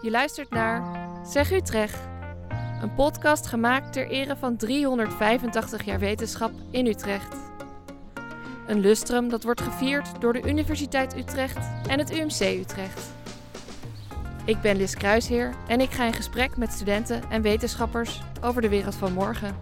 [0.00, 0.82] Je luistert naar
[1.26, 1.98] Zeg Utrecht,
[2.82, 7.36] een podcast gemaakt ter ere van 385 jaar wetenschap in Utrecht.
[8.66, 11.58] Een lustrum dat wordt gevierd door de Universiteit Utrecht
[11.88, 13.10] en het UMC Utrecht.
[14.44, 18.68] Ik ben Lis Kruisheer en ik ga in gesprek met studenten en wetenschappers over de
[18.68, 19.56] wereld van morgen.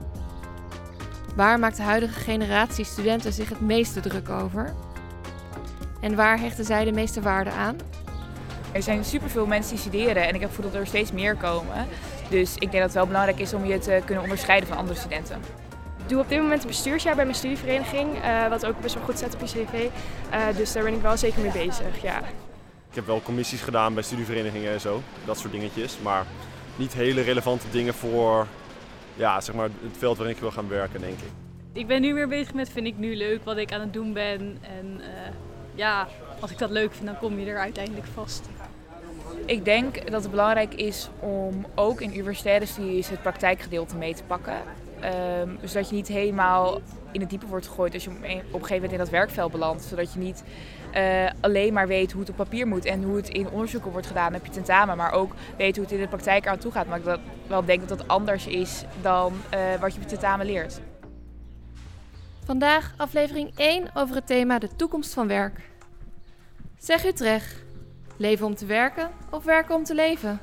[1.36, 4.74] Waar maakt de huidige generatie studenten zich het meeste druk over?
[6.00, 7.76] En waar hechten zij de meeste waarde aan?
[8.76, 11.34] Er zijn superveel mensen die studeren en ik heb het gevoel dat er steeds meer
[11.34, 11.86] komen.
[12.28, 14.98] Dus ik denk dat het wel belangrijk is om je te kunnen onderscheiden van andere
[14.98, 15.40] studenten.
[16.02, 19.04] Ik doe op dit moment een bestuursjaar bij mijn studievereniging, uh, wat ook best wel
[19.04, 19.88] goed staat op je cv.
[20.34, 22.18] Uh, dus daar ben ik wel zeker mee bezig, ja.
[22.90, 25.98] Ik heb wel commissies gedaan bij studieverenigingen en zo, dat soort dingetjes.
[26.02, 26.26] Maar
[26.76, 28.46] niet hele relevante dingen voor
[29.14, 31.30] ja, zeg maar, het veld waarin ik wil gaan werken, denk ik.
[31.72, 34.12] Ik ben nu weer bezig met, vind ik nu leuk, wat ik aan het doen
[34.12, 34.58] ben.
[34.62, 35.06] En uh,
[35.74, 36.08] ja,
[36.40, 38.48] als ik dat leuk vind, dan kom je er uiteindelijk vast.
[39.46, 44.24] Ik denk dat het belangrijk is om ook in universitaire studies het praktijkgedeelte mee te
[44.24, 44.54] pakken.
[45.40, 46.80] Um, zodat je niet helemaal
[47.12, 49.82] in het diepe wordt gegooid als je op een gegeven moment in dat werkveld belandt.
[49.82, 50.44] Zodat je niet
[50.96, 54.06] uh, alleen maar weet hoe het op papier moet en hoe het in onderzoeken wordt
[54.06, 54.96] gedaan op je tentamen.
[54.96, 56.86] Maar ook weet hoe het in de praktijk aan toe gaat.
[56.86, 60.08] Maar ik dat wel denk dat dat anders is dan uh, wat je op je
[60.08, 60.80] tentamen leert.
[62.44, 65.60] Vandaag aflevering 1 over het thema de toekomst van werk.
[66.78, 67.65] Zeg Utrecht.
[68.16, 70.40] Leven om te werken of werken om te leven?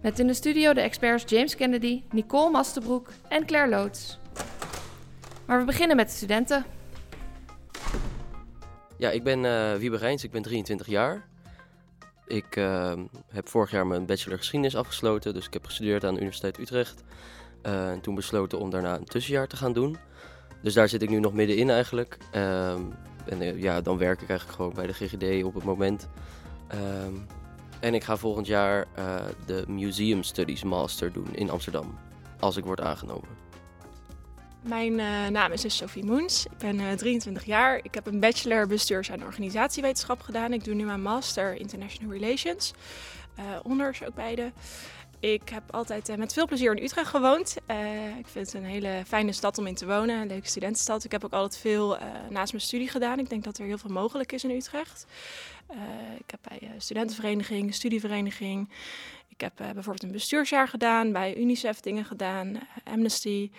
[0.00, 4.18] Met in de studio de experts James Kennedy, Nicole Masterbroek en Claire Loods.
[5.46, 6.64] Maar we beginnen met de studenten.
[8.98, 11.26] Ja, ik ben uh, Wiebe Rijns, ik ben 23 jaar.
[12.26, 12.92] Ik uh,
[13.28, 17.02] heb vorig jaar mijn bachelor geschiedenis afgesloten, dus ik heb gestudeerd aan de Universiteit Utrecht.
[17.66, 19.96] Uh, en toen besloten om daarna een tussenjaar te gaan doen.
[20.62, 22.18] Dus daar zit ik nu nog middenin eigenlijk.
[22.30, 22.80] Ehm,
[23.24, 26.08] en ja, dan werk ik eigenlijk gewoon bij de GGD op het moment.
[26.74, 27.26] Um,
[27.80, 31.98] en ik ga volgend jaar uh, de Museum Studies Master doen in Amsterdam,
[32.40, 33.28] als ik word aangenomen.
[34.62, 36.46] Mijn uh, naam is dus Sophie Moens.
[36.46, 37.80] Ik ben uh, 23 jaar.
[37.82, 40.52] Ik heb een bachelor bestuurs- en organisatiewetenschap gedaan.
[40.52, 42.72] Ik doe nu mijn master International Relations.
[43.62, 44.52] honors ook beide.
[45.22, 47.56] Ik heb altijd met veel plezier in Utrecht gewoond.
[48.18, 51.04] ik vind het een hele fijne stad om in te wonen, een leuke studentenstad.
[51.04, 51.98] Ik heb ook altijd veel
[52.30, 53.18] naast mijn studie gedaan.
[53.18, 55.06] Ik denk dat er heel veel mogelijk is in Utrecht.
[56.18, 58.68] Ik heb bij studentenvereniging, studievereniging.
[59.32, 63.50] Ik heb uh, bijvoorbeeld een bestuursjaar gedaan, bij UNICEF dingen gedaan, Amnesty.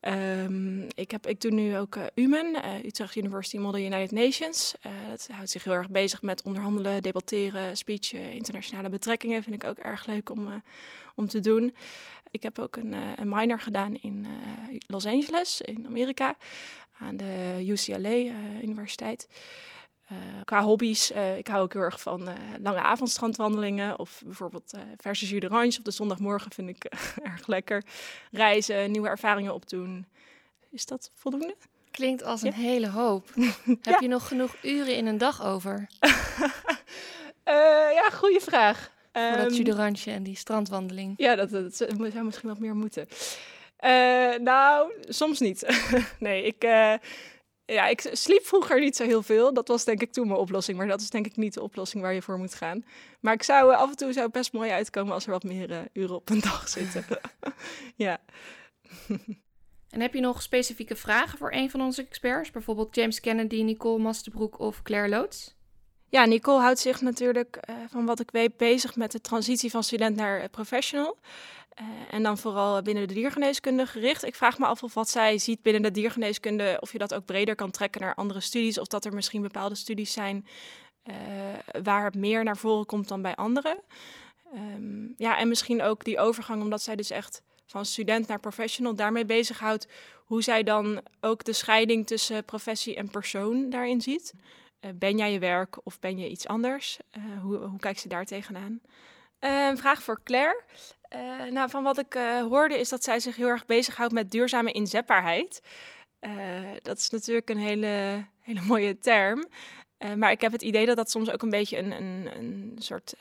[0.00, 4.74] Um, ik, heb, ik doe nu ook UMEN, Utrecht University Model United Nations.
[5.08, 9.42] dat houdt zich heel erg bezig met onderhandelen, debatteren, speechen, internationale betrekkingen.
[9.42, 10.62] Vind ik ook erg leuk om,
[11.14, 11.74] om te doen.
[12.30, 14.26] Ik heb ook een, een minor gedaan in
[14.86, 16.36] Los Angeles, in Amerika,
[16.98, 18.32] aan de UCLA
[18.62, 19.28] Universiteit.
[20.12, 23.98] Uh, qua hobby's, uh, ik hou ook heel erg van uh, lange avondstrandwandelingen.
[23.98, 26.84] Of bijvoorbeeld versus jus d'orange op de zondagmorgen vind ik
[27.32, 27.84] erg lekker.
[28.30, 30.06] Reizen, nieuwe ervaringen opdoen.
[30.70, 31.56] Is dat voldoende?
[31.90, 32.56] Klinkt als een ja.
[32.56, 33.30] hele hoop.
[33.64, 33.98] Heb ja.
[34.00, 35.88] je nog genoeg uren in een dag over?
[37.94, 38.92] ja, goede vraag.
[39.12, 41.14] Voor dat jus d'orange en die strandwandeling.
[41.16, 43.08] Ja, dat, dat, dat zou misschien wat meer moeten.
[44.42, 45.66] nou, soms niet.
[46.18, 46.64] nee, ik
[47.66, 49.54] ja, ik sliep vroeger niet zo heel veel.
[49.54, 50.78] Dat was denk ik toen mijn oplossing.
[50.78, 52.84] Maar dat is denk ik niet de oplossing waar je voor moet gaan.
[53.20, 55.78] Maar ik zou af en toe zou best mooi uitkomen als er wat meer uh,
[55.92, 57.04] uren op een dag zitten.
[57.96, 58.18] ja.
[59.90, 62.50] en heb je nog specifieke vragen voor een van onze experts?
[62.50, 65.54] Bijvoorbeeld James Kennedy, Nicole Masterbroek of Claire Loods?
[66.08, 69.82] Ja, Nicole houdt zich natuurlijk, uh, van wat ik weet, bezig met de transitie van
[69.82, 71.18] student naar professional.
[71.80, 74.24] Uh, en dan vooral binnen de diergeneeskunde gericht.
[74.24, 77.24] Ik vraag me af of wat zij ziet binnen de diergeneeskunde, of je dat ook
[77.24, 80.46] breder kan trekken naar andere studies, of dat er misschien bepaalde studies zijn
[81.04, 81.14] uh,
[81.82, 83.80] waar het meer naar voren komt dan bij anderen.
[84.54, 88.94] Um, ja, en misschien ook die overgang, omdat zij dus echt van student naar professional
[88.94, 89.88] daarmee bezighoudt,
[90.24, 94.34] hoe zij dan ook de scheiding tussen professie en persoon daarin ziet.
[94.80, 96.98] Uh, ben jij je werk of ben je iets anders?
[97.42, 98.80] hoe, hoe kijkt ze daar tegenaan?
[99.44, 100.62] Een vraag voor Claire.
[101.14, 104.30] Uh, nou, van wat ik uh, hoorde is dat zij zich heel erg bezighoudt met
[104.30, 105.62] duurzame inzetbaarheid.
[106.82, 109.46] Dat is natuurlijk een hele, hele mooie term.
[110.16, 113.14] maar ik heb het idee dat dat soms ook een beetje een, een, een soort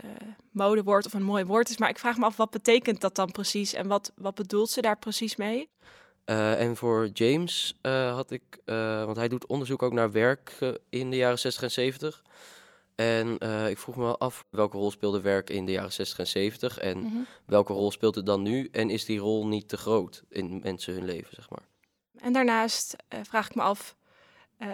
[0.52, 1.78] modewoord of een mooi woord is.
[1.78, 3.74] Maar ik vraag me af, wat betekent dat dan precies?
[3.74, 5.70] En wat, wat bedoelt ze daar precies mee?
[6.26, 7.78] en voor James
[8.12, 8.60] had ik,
[9.06, 10.58] want hij doet onderzoek ook naar werk
[10.90, 12.24] in de jaren 60 en 70.
[12.96, 16.20] En uh, ik vroeg me wel af welke rol speelde werk in de jaren 60
[16.20, 17.26] en 70 en mm -hmm.
[17.46, 20.94] welke rol speelt het dan nu en is die rol niet te groot in mensen
[20.94, 21.68] hun leven, zeg maar.
[22.18, 23.96] En daarnaast uh, vraag ik me af,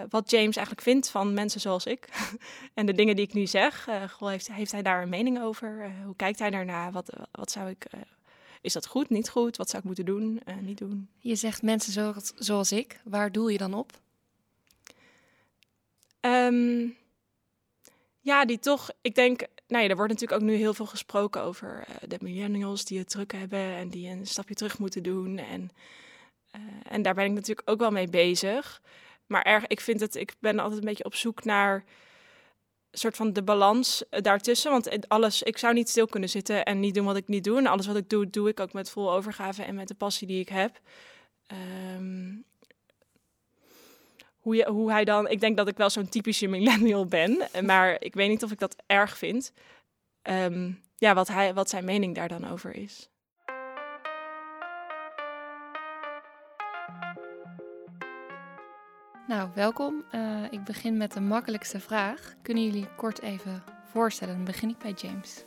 [0.08, 2.08] wat James eigenlijk vindt van mensen zoals ik.
[2.74, 3.86] en de dingen die ik nu zeg.
[4.18, 5.92] heeft, heeft hij daar een mening over?
[6.04, 6.90] hoe kijkt hij daarna?
[6.90, 7.86] Wat, wat zou ik
[8.60, 9.56] is dat goed, niet goed?
[9.56, 11.08] Wat zou ik moeten doen, uh, niet doen?
[11.18, 13.00] Je zegt mensen zoals, zoals ik.
[13.04, 13.92] Waar doel je dan op?
[16.20, 16.96] Um,
[18.20, 21.42] ja, die toch, ik denk, nou ja, er wordt natuurlijk ook nu heel veel gesproken
[21.42, 25.38] over uh, de millennials die het druk hebben en die een stapje terug moeten doen.
[25.38, 25.70] En,
[26.56, 28.82] uh, en daar ben ik natuurlijk ook wel mee bezig.
[29.26, 31.84] Maar erg, ik vind het, ik ben altijd een beetje op zoek naar
[32.92, 34.70] soort van de balans eh, daartussen.
[34.70, 37.58] Want alles, ik zou niet stil kunnen zitten en niet doen wat ik niet doe.
[37.58, 40.26] En alles wat ik doe, doe ik ook met vol overgave en met de passie
[40.26, 40.80] die ik heb.
[41.96, 42.44] Um,
[44.40, 45.28] hoe, hoe hij dan.
[45.28, 47.42] Ik denk dat ik wel zo'n typische millennial ben.
[47.64, 49.52] Maar ik weet niet of ik dat erg vind.
[50.22, 53.08] Um, ja, wat, hij, wat zijn mening daar dan over is.
[59.26, 60.04] Nou, welkom.
[60.14, 62.34] Uh, ik begin met de makkelijkste vraag.
[62.42, 64.34] Kunnen jullie kort even voorstellen?
[64.34, 65.44] Dan begin ik bij James.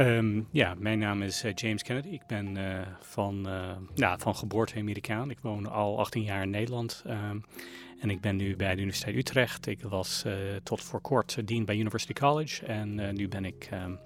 [0.00, 2.08] Um, ja, mijn naam is uh, James Kennedy.
[2.08, 3.48] Ik ben uh, van,
[3.94, 5.30] ja, van geboorte Amerikaan.
[5.30, 7.04] Ik woon al 18 jaar in Nederland.
[7.06, 7.44] Um,
[8.00, 9.66] en ik ben nu bij de Universiteit Utrecht.
[9.66, 10.24] Ik was
[10.62, 12.66] tot voor kort dean bij University College.
[12.66, 13.98] En nu ben ik um,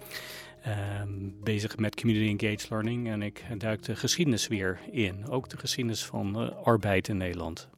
[1.43, 3.09] bezig met community engaged learning.
[3.09, 5.29] En ik duik de geschiedenis weer in.
[5.29, 7.69] Ook de geschiedenis van arbeid in Nederland.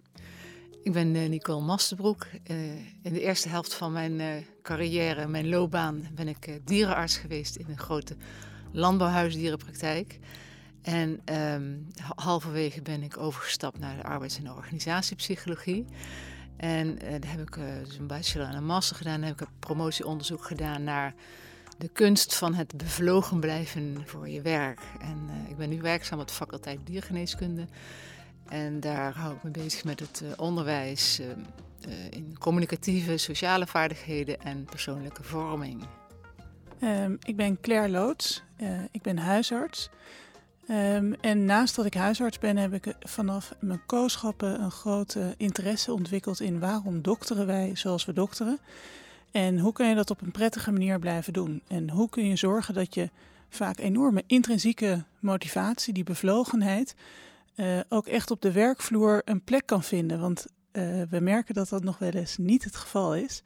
[0.83, 2.27] Ik ben Nicole Masterbroek.
[3.03, 7.79] In de eerste helft van mijn carrière, mijn loopbaan, ben ik dierenarts geweest in een
[7.79, 8.17] grote
[8.73, 10.19] landbouwhuisdierenpraktijk.
[10.83, 15.85] En um, halverwege ben ik overgestapt naar de arbeids- en organisatiepsychologie.
[16.57, 19.21] En daar heb ik dus een bachelor en een master gedaan.
[19.21, 21.15] Dan heb ik een promotieonderzoek gedaan naar
[21.79, 24.81] de kunst van het bevlogen blijven voor je werk.
[25.01, 27.67] En ik ben nu werkzaam op de faculteit diergeneeskunde.
[28.49, 31.27] En daar hou ik me bezig met het onderwijs uh,
[32.11, 35.87] in communicatieve, sociale vaardigheden en persoonlijke vorming.
[36.83, 38.43] Um, ik ben Claire Loods,
[38.91, 39.91] ik ben huisarts.
[40.71, 45.93] Um, en naast dat ik huisarts ben, heb ik vanaf mijn kooschappen een grote interesse
[45.93, 48.59] ontwikkeld in waarom dokteren wij zoals we dokteren.
[49.31, 51.63] En hoe kun je dat op een prettige manier blijven doen?
[51.69, 53.11] En hoe kun je zorgen dat je
[53.49, 56.95] vaak enorme intrinsieke motivatie, die bevlogenheid,
[57.57, 60.21] uh, ook echt op de werkvloer een plek kan vinden.
[60.21, 63.43] Want uh, we merken dat dat nog wel eens niet het geval is.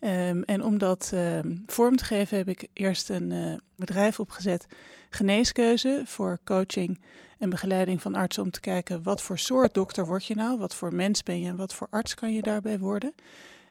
[0.00, 4.66] Um, en om dat um, vorm te geven heb ik eerst een uh, bedrijf opgezet,
[5.10, 7.00] Geneeskeuze, voor coaching
[7.38, 10.74] en begeleiding van artsen om te kijken wat voor soort dokter word je nou, wat
[10.74, 13.14] voor mens ben je en wat voor arts kan je daarbij worden.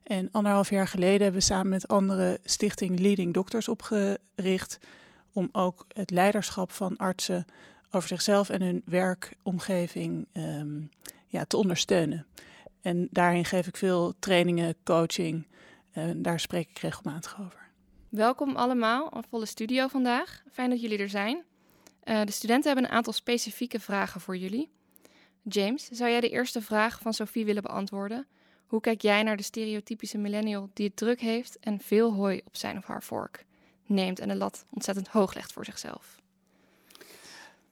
[0.04, 4.80] En anderhalf jaar geleden hebben we samen met andere stichting Leading Doctors opgericht
[5.34, 7.46] om ook het leiderschap van artsen
[7.92, 10.90] over zichzelf en hun werkomgeving um,
[11.28, 12.26] ja, te ondersteunen.
[12.86, 15.48] En daarin geef ik veel trainingen, coaching.
[15.92, 17.70] En daar spreek ik regelmatig over.
[18.10, 20.44] Welkom allemaal, een volle studio vandaag.
[20.52, 21.44] Fijn dat jullie er zijn.
[22.04, 24.70] Uh, de studenten hebben een aantal specifieke vragen voor jullie.
[25.42, 28.28] James, zou jij de eerste vraag van Sophie willen beantwoorden?
[28.66, 32.56] Hoe kijk jij naar de stereotypische millennial die het druk heeft en veel hooi op
[32.56, 33.46] zijn of haar vork
[33.86, 36.22] neemt en de lat ontzettend hoog legt voor zichzelf?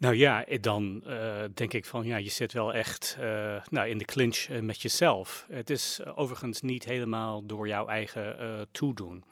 [0.04, 3.88] Nou ja, eh, dan uh, denk ik van ja, je zit wel echt uh, nou,
[3.88, 5.46] in de clinch met jezelf.
[5.52, 9.24] Het is overigens niet helemaal door jouw eigen toedoen.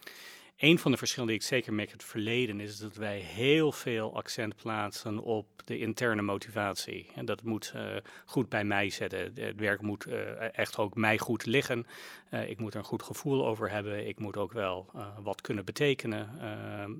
[0.61, 4.15] Een van de verschillen die ik zeker merk het verleden is dat wij heel veel
[4.15, 7.07] accent plaatsen op de interne motivatie.
[7.15, 7.81] En dat moet uh,
[8.25, 9.31] goed bij mij zetten.
[9.35, 11.87] Het werk moet uh, echt ook mij goed liggen.
[12.31, 14.07] Uh, ik moet er een goed gevoel over hebben.
[14.07, 16.29] Ik moet ook wel wat kunnen betekenen.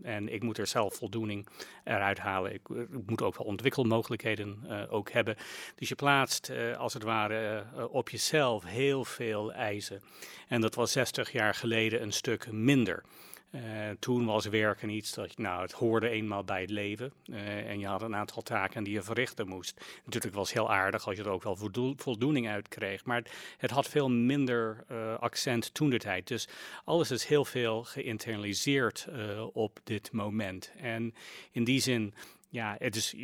[0.03, 1.47] en ik moet er zelf voldoening
[1.83, 2.53] eruit halen.
[2.53, 5.35] Ik, ik moet ook wel ontwikkelmogelijkheden ook hebben.
[5.75, 10.01] Dus je plaatst als het ware op jezelf heel veel eisen.
[10.47, 13.03] En dat was 60 jaar geleden een stuk minder.
[13.51, 13.61] Uh,
[13.99, 17.13] toen was werken iets dat, nou, het hoorde eenmaal bij het leven.
[17.25, 19.85] Uh, en je had een aantal taken die je verrichten moest.
[20.05, 21.57] Natuurlijk was het heel aardig als je er ook wel
[21.95, 23.05] voldoening uit kreeg.
[23.05, 23.23] Maar
[23.57, 26.27] het had veel minder uh, accent toen de tijd.
[26.27, 26.47] Dus
[26.83, 29.07] alles is heel veel geïnternaliseerd
[29.53, 30.71] op dit moment.
[30.77, 31.13] En
[31.51, 32.13] in die zin
[32.51, 32.77] ja,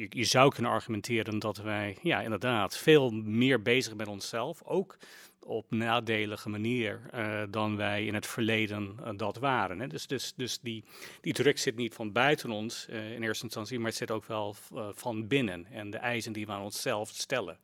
[0.10, 4.64] je, zou kunnen argumenteren dat wij ja, inderdaad veel meer bezig met onszelf.
[4.64, 4.98] Ook
[5.40, 9.80] op nadelige manier uh, dan wij in het verleden uh, dat waren.
[9.80, 9.88] Hè.
[9.88, 10.84] Dus, dus, dus die,
[11.22, 14.26] die druk zit niet van buiten ons uh, in eerste instantie, maar het zit ook
[14.26, 14.56] wel
[14.92, 17.58] van binnen en de eisen die we aan onszelf stellen.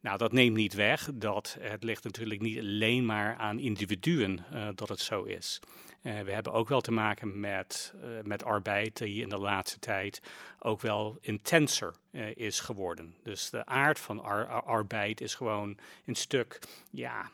[0.00, 4.88] Nou, dat neemt niet weg dat het ligt natuurlijk niet alleen maar aan individuen dat
[4.88, 5.60] het zo is.
[6.06, 9.78] Uh, we hebben ook wel te maken met, uh, met arbeid die in de laatste
[9.78, 10.20] tijd
[10.58, 13.14] ook wel intenser uh, is geworden.
[13.22, 16.58] Dus de aard van ar arbeid is gewoon een stuk,
[16.90, 17.30] ja,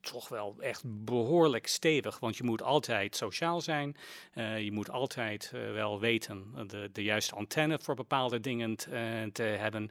[0.00, 2.18] toch wel echt behoorlijk stevig.
[2.18, 3.96] Want je moet altijd sociaal zijn.
[4.34, 8.76] je moet altijd wel weten de, de juiste antenne voor bepaalde dingen
[9.32, 9.90] te hebben.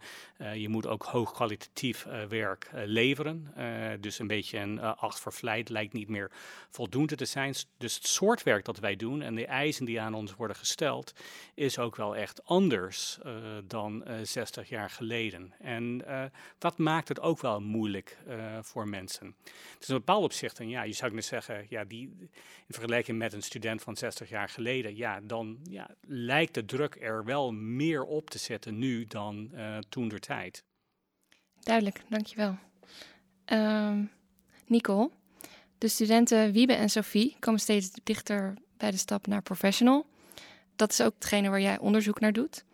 [0.54, 3.54] je moet ook hoogkwalitatief werk leveren.
[4.02, 6.32] dus een beetje een acht voor vlijt lijkt niet meer
[6.70, 7.54] voldoende te zijn.
[7.78, 11.14] Dus het soort werk dat wij doen en de eisen die aan ons worden gesteld,
[11.54, 13.20] is ook wel echt anders
[13.68, 15.54] dan eh, 60 jaar geleden.
[15.60, 16.24] En uh,
[16.58, 18.18] dat maakt het ook wel moeilijk
[18.62, 19.36] voor mensen.
[19.80, 22.02] Dus in bepaalde opzichten, ja, je zou kunnen zeggen, ja, die,
[22.68, 26.98] in vergelijking met een student van 60 jaar geleden, ja, dan ja, lijkt de druk
[27.02, 29.52] er wel meer op te zetten nu dan
[29.90, 30.64] toen der tijd.
[31.60, 32.58] Duidelijk, dankjewel.
[33.46, 34.12] Um,
[34.66, 35.10] Nicole,
[35.78, 40.06] de studenten Wiebe en Sophie komen steeds dichter bij de stap naar professional.
[40.76, 42.65] Dat is ook hetgene waar jij onderzoek naar doet.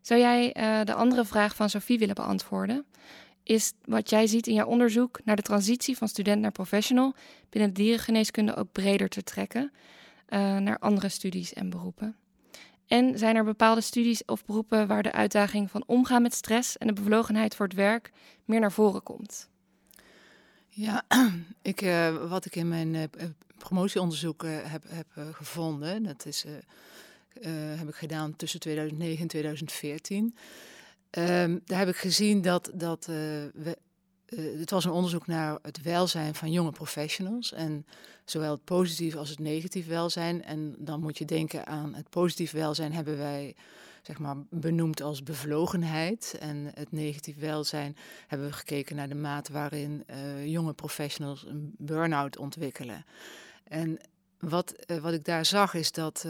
[0.00, 2.86] Zou jij uh, de andere vraag van Sophie willen beantwoorden?
[3.42, 7.14] Is wat jij ziet in jouw onderzoek naar de transitie van student naar professional
[7.50, 9.72] binnen de dierengeneeskunde ook breder te trekken
[10.28, 12.16] uh, naar andere studies en beroepen?
[12.86, 16.86] En zijn er bepaalde studies of beroepen waar de uitdaging van omgaan met stress en
[16.86, 18.12] de bevlogenheid voor het werk
[18.44, 19.48] meer naar voren komt?
[20.68, 21.04] Ja,
[21.62, 23.10] ik, uh, wat ik in mijn
[23.58, 26.44] promotieonderzoek heb, heb gevonden, dat is,
[27.76, 30.24] heb ik gedaan tussen 2009 en 2014.
[30.24, 30.32] Um,
[31.24, 33.76] ehm, daar heb ik gezien dat, dat we,
[34.34, 37.52] het was een onderzoek naar het welzijn van jonge professionals.
[37.52, 37.86] En
[38.24, 40.44] zowel het positief als het negatief welzijn.
[40.44, 43.54] En dan moet je denken aan het positief welzijn hebben wij
[44.02, 46.36] zeg maar, benoemd als bevlogenheid.
[46.40, 50.04] En het negatief welzijn hebben we gekeken naar de mate waarin
[50.44, 53.04] jonge professionals een burn-out ontwikkelen.
[53.64, 53.98] En
[54.38, 56.26] wat, wat ik daar zag is dat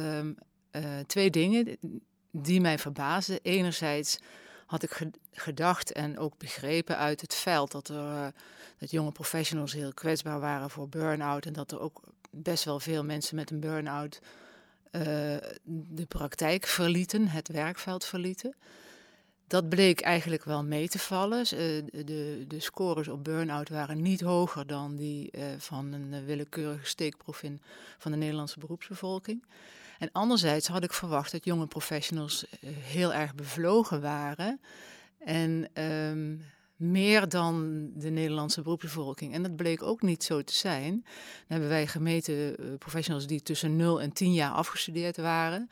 [0.73, 1.77] uh, twee dingen
[2.31, 3.39] die mij verbaasden.
[3.43, 4.19] Enerzijds
[4.67, 8.33] had ik gedacht en ook begrepen uit het veld dat, er,
[8.79, 11.47] dat jonge professionals heel kwetsbaar waren voor burn-out.
[11.47, 14.21] En dat er ook best wel veel mensen met een burn-out
[14.93, 15.03] uh,
[15.65, 18.55] de praktijk verlieten, het werkveld verlieten.
[19.47, 21.45] Dat bleek eigenlijk wel mee te vallen.
[21.45, 27.63] De, de scores op burn-out waren niet hoger dan die van een willekeurige steekproef in,
[27.99, 29.45] van de Nederlandse beroepsbevolking.
[29.99, 34.61] En anderzijds had ik verwacht dat jonge professionals heel erg bevlogen waren.
[35.19, 36.43] En um,
[36.79, 39.35] meer dan de Nederlandse beroepsbevolking.
[39.35, 40.93] En dat bleek ook niet zo te zijn.
[40.93, 45.71] Dan hebben wij gemeten uh, professionals die tussen 0 en 10 jaar afgestudeerd waren.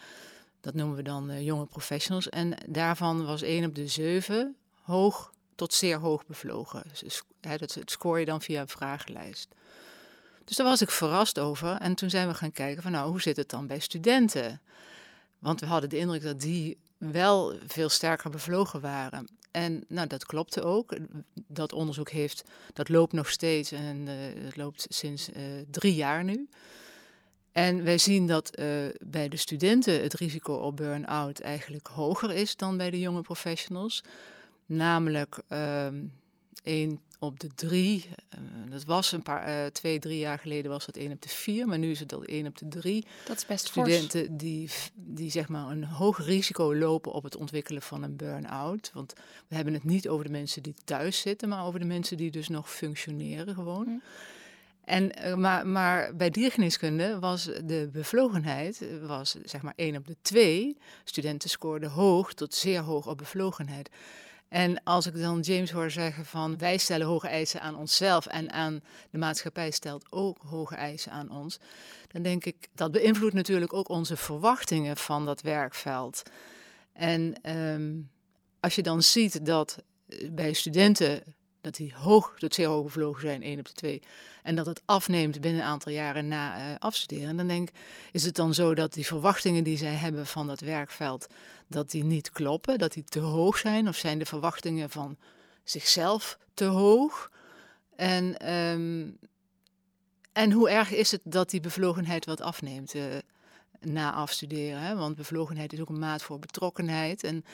[0.60, 2.28] Dat noemen we dan uh, jonge professionals.
[2.28, 6.82] En daarvan was 1 op de 7 hoog tot zeer hoog bevlogen.
[7.00, 9.48] Dus, hè, dat, dat scoor je dan via een vragenlijst.
[10.46, 11.76] Dus daar was ik verrast over.
[11.76, 14.60] En toen zijn we gaan kijken van nou, hoe zit het dan bij studenten?
[15.38, 19.26] Want we hadden de indruk dat die wel veel sterker bevlogen waren.
[19.50, 20.96] En nou, dat klopte ook.
[21.34, 26.24] Dat onderzoek heeft, dat loopt nog steeds en uh, het loopt sinds uh, drie jaar
[26.24, 26.48] nu.
[27.52, 28.66] En wij zien dat uh,
[29.00, 34.02] bij de studenten het risico op burn-out eigenlijk hoger is dan bij de jonge professionals.
[34.66, 35.38] Namelijk
[36.64, 38.08] um, één op de drie.
[38.34, 41.28] Uh, dat was een paar, uh, twee, drie jaar geleden was dat één op de
[41.28, 43.06] vier, maar nu is het al één op de drie.
[43.26, 47.82] Dat is best Studenten die, die zeg maar een hoog risico lopen op het ontwikkelen
[47.82, 48.90] van een burn-out.
[48.94, 49.12] Want
[49.48, 52.30] we hebben het niet over de mensen die thuis zitten, maar over de mensen die
[52.30, 53.84] dus nog functioneren gewoon.
[53.84, 53.98] Hm.
[54.84, 60.16] En, uh, maar, maar bij diergeneeskunde was de bevlogenheid, was zeg maar één op de
[60.22, 60.76] twee.
[61.04, 63.90] Studenten scoorden hoog tot zeer hoog op bevlogenheid.
[64.48, 68.52] En als ik dan James hoor zeggen van wij stellen hoge eisen aan onszelf en
[68.52, 71.58] aan de maatschappij stelt ook hoge eisen aan ons,
[72.08, 76.22] dan denk ik dat beïnvloedt natuurlijk ook onze verwachtingen van dat werkveld.
[76.92, 78.10] En um,
[78.60, 81.22] als je dan ziet dat eh, bij studenten
[81.66, 84.02] dat die hoog tot zeer hoog bevlogen zijn, één op de twee.
[84.42, 87.36] En dat het afneemt binnen een aantal jaren na uh, afstuderen.
[87.36, 87.74] Dan denk ik,
[88.12, 91.26] is het dan zo dat die verwachtingen die zij hebben van dat werkveld,
[91.66, 93.88] dat die niet kloppen, dat die te hoog zijn?
[93.88, 95.16] Of zijn de verwachtingen van
[95.64, 97.30] zichzelf te hoog?
[97.96, 99.18] En, um,
[100.32, 103.04] en hoe erg is het dat die bevlogenheid wat afneemt uh,
[103.80, 104.80] na afstuderen?
[104.80, 104.96] Hè?
[104.96, 107.24] Want bevlogenheid is ook een maat voor betrokkenheid.
[107.24, 107.44] En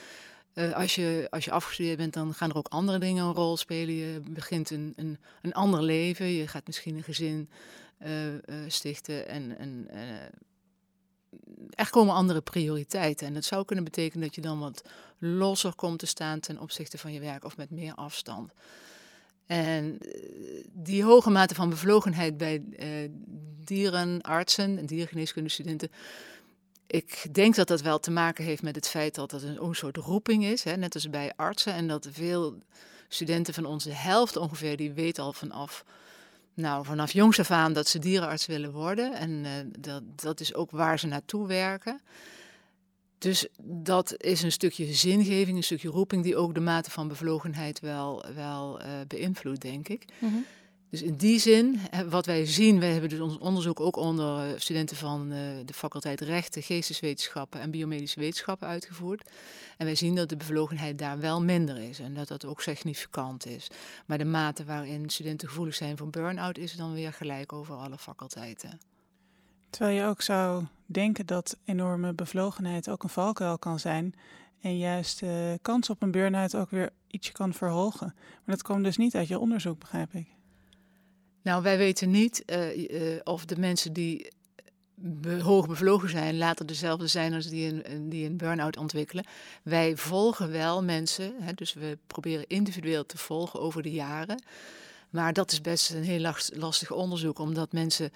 [0.55, 3.57] uh, als, je, als je afgestudeerd bent, dan gaan er ook andere dingen een rol
[3.57, 3.95] spelen.
[3.95, 6.27] Je begint een, een, een ander leven.
[6.27, 7.49] Je gaat misschien een gezin
[8.03, 9.29] uh, uh, stichten.
[9.29, 9.89] En, en
[11.71, 13.27] er komen andere prioriteiten.
[13.27, 14.83] En dat zou kunnen betekenen dat je dan wat
[15.19, 18.53] losser komt te staan ten opzichte van je werk of met meer afstand.
[19.47, 19.99] En
[20.73, 22.63] die hoge mate van bevlogenheid bij
[23.65, 25.91] dierenartsen en diergeneeskundestudenten
[26.93, 29.97] ik denk dat dat wel te maken heeft met het feit dat het een, soort
[29.97, 31.73] roeping is, hè, net als bij artsen.
[31.75, 32.59] En dat veel
[33.09, 35.85] studenten van onze helft ongeveer, die weet al vanaf,
[36.55, 39.15] nou, vanaf jongs af aan dat ze dierenarts willen worden.
[39.15, 42.01] En uh, dat, dat is ook waar ze naartoe werken.
[43.19, 47.81] Dus dat is een stukje zingeving, een stukje roeping die ook de mate van bevlogenheid
[47.81, 50.05] wel, wel uh, beïnvloedt, denk ik.
[50.19, 50.45] Mm.
[50.93, 54.61] Dus in die zin, wat wij zien, wij hebben dus ons onderzoek ook onder eh,
[54.61, 55.29] studenten van
[55.65, 59.31] de faculteit Rechten, Geesteswetenschappen en Biomedische Wetenschappen uitgevoerd.
[59.77, 63.47] En wij zien dat de bevlogenheid daar wel minder is en dat dat ook significant
[63.47, 63.69] is.
[64.07, 67.99] Maar de mate waarin studenten gevoelig zijn voor burn-out is dan weer gelijk over alle
[67.99, 68.81] faculteiten.
[69.71, 74.15] Terwijl je ook zou denken dat enorme bevlogenheid ook een valkuil kan zijn.
[74.61, 78.15] En juist de kans op een burn-out ook weer ietsje kan verhogen.
[78.17, 80.41] Maar dat komt dus niet uit je onderzoek, begrijp ik.
[81.43, 84.33] Nou, wij weten niet uh, uh, of de mensen die
[84.95, 89.25] be hoog bevlogen zijn, later dezelfde zijn als die een, die een burn-out ontwikkelen.
[89.63, 94.43] Wij volgen wel mensen, hè, dus we proberen individueel te volgen over de jaren.
[95.11, 98.11] Maar dat is best een heel lastig onderzoek, omdat mensen.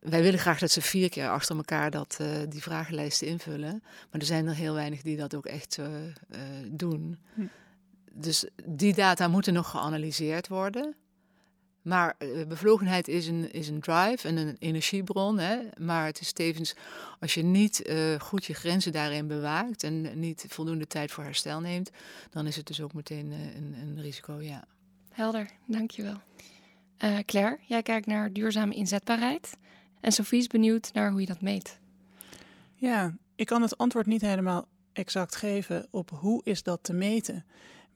[0.00, 3.82] Wij willen graag dat ze vier keer achter elkaar dat, uh, die vragenlijsten invullen.
[3.82, 5.78] Maar er zijn er heel weinig die dat ook echt
[6.66, 7.18] doen.
[7.34, 7.42] Hm.
[8.12, 10.96] Dus die data moeten nog geanalyseerd worden.
[11.82, 15.38] Maar uh, bevlogenheid is een, is een drive en een energiebron.
[15.38, 15.58] Hè?
[15.78, 16.74] Maar het is tevens,
[17.20, 21.60] als je niet uh, goed je grenzen daarin bewaakt en niet voldoende tijd voor herstel
[21.60, 21.90] neemt,
[22.30, 24.64] dan is het dus ook meteen uh, een, een, risico, ja.
[25.10, 26.20] Helder, dankjewel.
[27.24, 29.56] Claire, jij kijkt naar duurzame inzetbaarheid.
[30.00, 31.78] En Sophie is benieuwd naar hoe je dat meet.
[32.74, 37.44] Ja, ik kan het antwoord niet helemaal exact geven op hoe is dat te meten.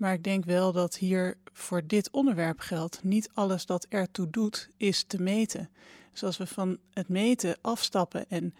[0.02, 4.68] Maar ik denk wel dat hier voor dit onderwerp geldt: niet alles dat ertoe doet,
[4.76, 5.70] is te meten.
[6.10, 8.54] Dus als we van het meten afstappen en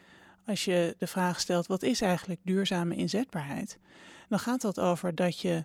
[0.47, 3.79] als je de vraag stelt: wat is eigenlijk duurzame inzetbaarheid?
[4.29, 5.65] Dan gaat dat over dat je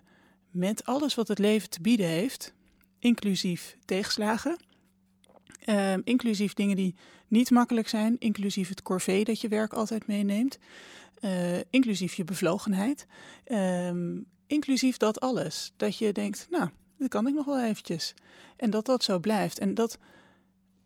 [0.50, 2.54] met alles wat het leven te bieden heeft,
[2.98, 4.56] inclusief tegenslagen,
[5.64, 6.94] uh, inclusief dingen die
[7.28, 10.58] niet makkelijk zijn, inclusief het corvée dat je werk altijd meeneemt,
[11.20, 13.06] uh, inclusief je bevlogenheid,
[13.46, 13.90] uh,
[14.48, 15.72] inclusief dat alles.
[15.76, 18.14] Dat je denkt, nou, dat kan ik nog wel eventjes.
[18.56, 19.58] En dat dat zo blijft.
[19.58, 19.98] En dat,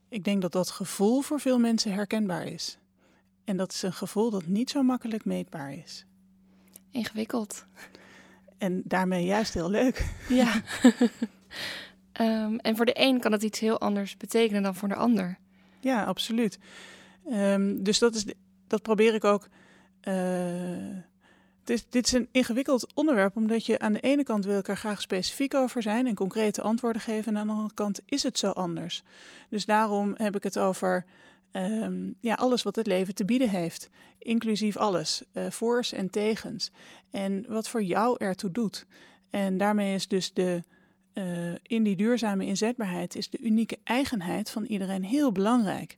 [0.09, 2.79] ik denk dat dat gevoel voor veel mensen herkenbaar is.
[3.45, 6.07] En dat is een gevoel dat niet zo makkelijk meetbaar is.
[6.91, 7.67] Ingewikkeld.
[8.59, 10.15] En daarmee juist heel leuk.
[10.29, 10.63] Ja.
[12.21, 15.39] um, en voor de een kan het iets heel anders betekenen dan voor de ander.
[15.81, 16.59] Ja, absoluut.
[17.31, 18.25] Um, dus dat, is,
[18.67, 19.49] dat probeer ik ook.
[20.09, 20.97] Uh,
[21.65, 24.77] dit, dit is een ingewikkeld onderwerp, omdat je aan de ene kant wil ik er
[24.77, 27.33] graag specifiek over zijn en concrete antwoorden geven.
[27.33, 29.03] En aan de andere kant is het zo anders.
[29.49, 31.05] Dus daarom heb ik het over
[31.53, 33.91] um, ja, alles wat het leven te bieden heeft.
[34.19, 36.71] Inclusief alles, uh, voors en tegens.
[37.11, 38.87] En wat voor jou ertoe doet.
[39.31, 40.63] En daarmee is dus de,
[41.15, 45.97] uh, in die duurzame inzetbaarheid is de unieke eigenheid van iedereen heel belangrijk.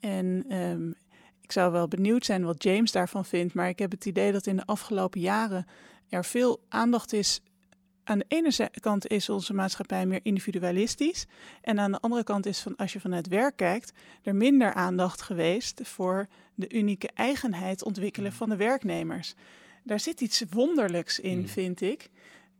[0.00, 0.94] En um,
[1.46, 4.46] ik zou wel benieuwd zijn wat James daarvan vindt, maar ik heb het idee dat
[4.46, 5.66] in de afgelopen jaren
[6.08, 7.40] er veel aandacht is.
[8.04, 11.26] Aan de ene kant is onze maatschappij meer individualistisch.
[11.62, 15.22] En aan de andere kant is van als je vanuit werk kijkt, er minder aandacht
[15.22, 19.34] geweest voor de unieke eigenheid ontwikkelen van de werknemers.
[19.82, 21.48] Daar zit iets wonderlijks in, mm.
[21.48, 22.10] vind ik.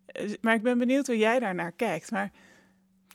[0.07, 2.11] Eh, maar ik ben benieuwd hoe jij daarnaar kijkt.
[2.11, 2.31] Maar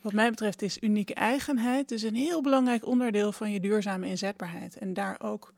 [0.02, 4.78] wat mij betreft is unieke eigenheid dus een heel belangrijk onderdeel van je duurzame inzetbaarheid.
[4.78, 5.54] En daar ook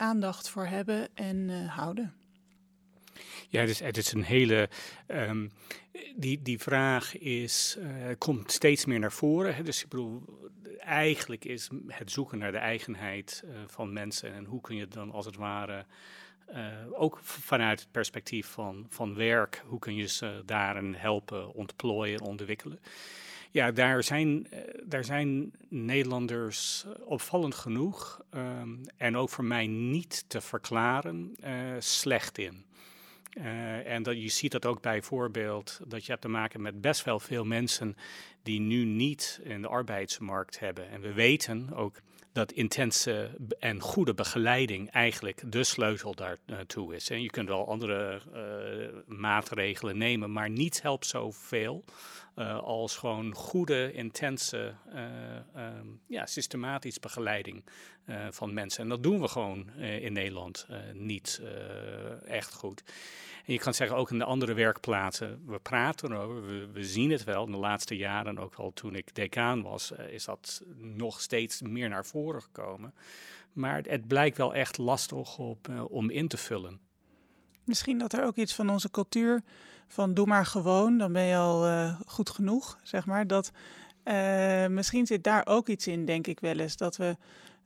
[0.00, 2.14] aandacht voor hebben en uh, houden.
[3.48, 4.68] Ja, dus het is een hele.
[5.06, 5.50] Um,
[6.16, 9.54] die, die vraag is, uh, komt steeds meer naar voren.
[9.54, 9.62] Hè?
[9.62, 10.22] Dus ik bedoel,
[10.78, 15.10] eigenlijk is het zoeken naar de eigenheid uh, van mensen en hoe kun je dan
[15.10, 15.86] als het ware.
[16.92, 22.80] Ook vanuit het perspectief van, van werk, hoe kun je ze daarin helpen ontplooien, ontwikkelen.
[23.52, 29.66] Ja, daar zijn, eh, daar zijn Nederlanders eh, opvallend genoeg um, en ook voor mij
[29.66, 32.64] niet te verklaren uh, slecht in.
[33.84, 37.20] En dat, je ziet dat ook bijvoorbeeld dat je hebt te maken met best wel
[37.20, 37.96] veel mensen
[38.42, 40.90] die nu niet in de arbeidsmarkt hebben.
[40.90, 42.00] En we weten ook
[42.32, 46.14] dat intense en goede begeleiding eigenlijk de sleutel
[46.46, 47.10] daartoe is.
[47.10, 51.84] En je kunt wel andere uh, maatregelen nemen, maar niets helpt zoveel
[52.36, 57.64] uh, als gewoon goede, intense, uh, um, ja, systematisch begeleiding
[58.30, 58.82] van mensen.
[58.82, 61.42] En dat doen we gewoon in Nederland niet
[62.24, 62.82] echt goed.
[63.46, 67.24] En je kan zeggen ook in de andere werkplaatsen, we praten erover, we, zien het
[67.24, 67.44] wel.
[67.44, 71.62] In de laatste jaren, ook al toen ik decaan was, uh, is dat nog steeds
[71.62, 72.94] meer naar voren gekomen.
[73.52, 76.80] Maar het, blijkt wel echt lastig op, uh, om in te vullen.
[77.64, 79.42] Misschien dat er ook iets van onze cultuur
[79.88, 83.26] van doe maar gewoon, dan ben je al uh, goed genoeg, zeg maar.
[83.26, 83.50] Dat,
[84.68, 86.76] misschien zit daar ook iets in, denk ik wel eens.
[86.76, 87.16] Dat we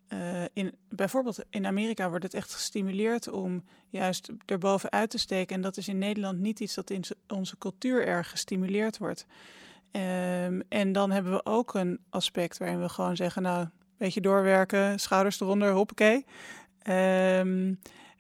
[0.09, 5.57] uh, in, bijvoorbeeld in Amerika wordt het echt gestimuleerd om juist erbovenuit te steken.
[5.57, 9.27] En dat is in Nederland niet iets dat in onze cultuur erg gestimuleerd wordt.
[9.93, 14.21] Um, en dan hebben we ook een aspect waarin we gewoon zeggen, nou, een beetje
[14.21, 16.27] doorwerken, schouders eronder, hoppakee.
[16.89, 17.79] Um,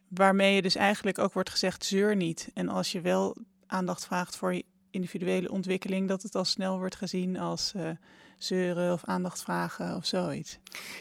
[0.08, 2.50] waarmee je dus eigenlijk ook wordt gezegd, zeur niet.
[2.54, 6.96] En als je wel aandacht vraagt voor je individuele ontwikkeling, dat het al snel wordt
[6.96, 7.90] gezien als uh,
[8.38, 10.58] zeuren of aandacht vragen of zoiets.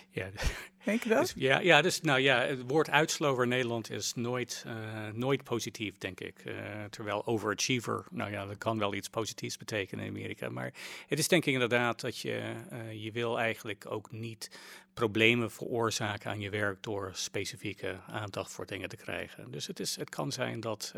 [0.09, 0.27] Ja,
[0.83, 1.19] Denk je dat?
[1.19, 4.73] Dus, ja, ja, dus, nou ja, het woord uitslover in Nederland is nooit, uh,
[5.13, 6.43] nooit positief, denk ik.
[6.45, 6.53] Uh,
[6.89, 10.49] terwijl overachiever, nou ja, dat kan wel iets positiefs betekenen in Amerika.
[10.49, 10.73] Maar
[11.07, 14.49] het is denk ik inderdaad dat je, uh, je wil eigenlijk ook niet
[14.93, 19.51] problemen veroorzaken aan je werk door specifieke aandacht voor dingen te krijgen.
[19.51, 20.93] Dus het, is, het kan zijn dat,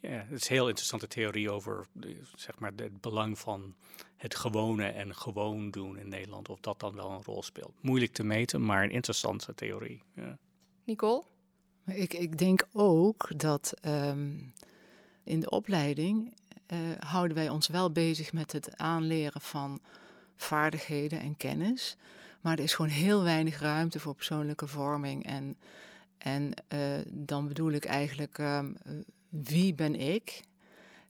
[0.00, 1.86] ja, het is een heel interessante theorie over,
[2.34, 3.74] zeg maar, het belang van
[4.16, 6.48] het gewone en gewoon doen in Nederland.
[6.48, 7.72] Of dat dan wel een rol speelt.
[7.80, 10.02] Moeilijk te meten, maar een interessante theorie.
[10.14, 10.38] Ja.
[10.84, 11.24] Nicole?
[11.86, 14.52] Ik, ik denk ook dat um,
[15.24, 16.34] in de opleiding
[16.72, 19.80] uh, houden wij ons wel bezig met het aanleren van
[20.36, 21.96] vaardigheden en kennis.
[22.44, 25.26] Maar er is gewoon heel weinig ruimte voor persoonlijke vorming.
[25.26, 25.56] En,
[26.18, 26.78] en uh,
[27.10, 28.76] dan bedoel ik eigenlijk, um,
[29.28, 30.42] wie ben ik?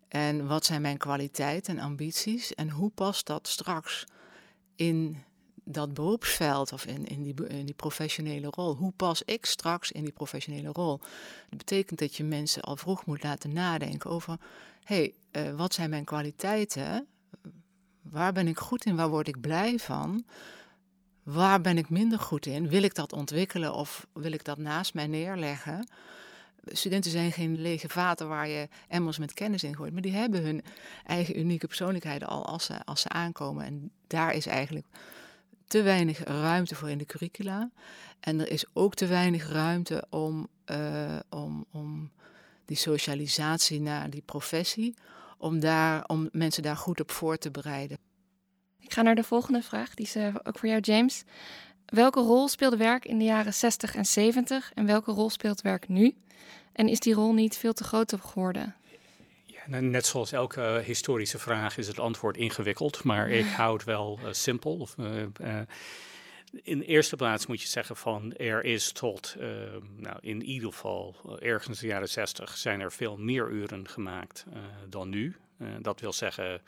[0.08, 2.54] En wat zijn mijn kwaliteiten en ambities?
[2.54, 4.04] En hoe past dat straks
[4.74, 5.22] in
[5.64, 8.74] dat beroepsveld of in, in, die, in die professionele rol?
[8.74, 10.98] Hoe pas ik straks in die professionele rol?
[11.48, 14.36] Dat betekent dat je mensen al vroeg moet laten nadenken over:
[14.84, 17.06] hé, hey, uh, wat zijn mijn kwaliteiten?
[18.02, 18.96] Waar ben ik goed in?
[18.96, 20.24] Waar word ik blij van?
[21.24, 22.68] Waar ben ik minder goed in?
[22.68, 25.86] Wil ik dat ontwikkelen of wil ik dat naast mij neerleggen?
[26.66, 29.92] studenten zijn geen lege vaten waar je emmers met kennis in gooit.
[29.92, 30.62] Maar die hebben hun
[31.06, 33.64] eigen unieke persoonlijkheden al als ze, als ze aankomen.
[33.64, 34.86] En daar is eigenlijk
[35.66, 37.70] te weinig ruimte voor in de curricula.
[38.20, 42.10] En er is ook te weinig ruimte om, uh, om, om
[42.64, 44.94] die socialisatie naar die professie,
[45.38, 47.98] om, daar, om mensen daar goed op voor te bereiden.
[48.84, 51.24] Ik ga naar de volgende vraag, die is uh, ook voor jou, James.
[51.86, 55.88] Welke rol speelde werk in de jaren 60 en 70 en welke rol speelt werk
[55.88, 56.14] nu?
[56.72, 58.74] En is die rol niet veel te groot geworden?
[59.44, 64.18] Ja, net zoals elke historische vraag is het antwoord ingewikkeld, maar ik hou het wel
[64.22, 64.76] uh, simpel.
[64.76, 65.60] Of, uh, uh,
[66.62, 69.36] in de eerste plaats moet je zeggen van er is tot,
[69.96, 74.44] nou, in ieder geval ergens in de jaren 60 zijn er veel meer uren gemaakt
[74.88, 75.36] dan nu.
[75.80, 76.60] dat wil zeggen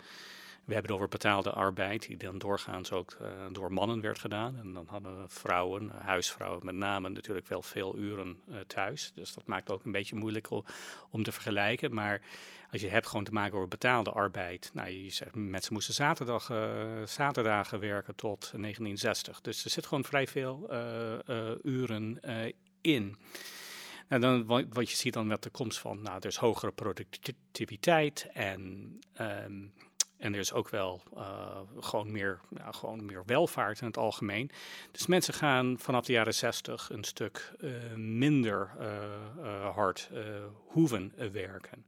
[0.66, 4.58] we hebben het over betaalde arbeid, die dan doorgaans ook uh, door mannen werd gedaan.
[4.58, 9.12] En dan hadden vrouwen, huisvrouwen met name, natuurlijk wel veel uren uh, thuis.
[9.14, 10.48] Dus dat maakt ook een beetje moeilijk
[11.10, 11.94] om te vergelijken.
[11.94, 12.20] Maar
[12.70, 14.70] als je hebt gewoon te maken over betaalde arbeid.
[14.74, 16.50] Nou, je zegt, mensen moesten zaterdag,
[17.04, 19.40] zaterdagen werken tot 1960.
[19.40, 20.70] Dus er zit gewoon vrij veel
[21.62, 22.20] uren
[22.80, 23.16] in.
[24.08, 28.92] En dan, wat je ziet dan met de komst van, nou, is hogere productiviteit en...
[29.20, 29.72] Um,
[30.18, 34.50] en er is ook wel uh, gewoon, meer, gewoon meer welvaart in het algemeen.
[34.90, 40.10] Dus mensen gaan vanaf de jaren 60 een stuk uh, minder uh, hard
[40.66, 41.84] hoeven werken.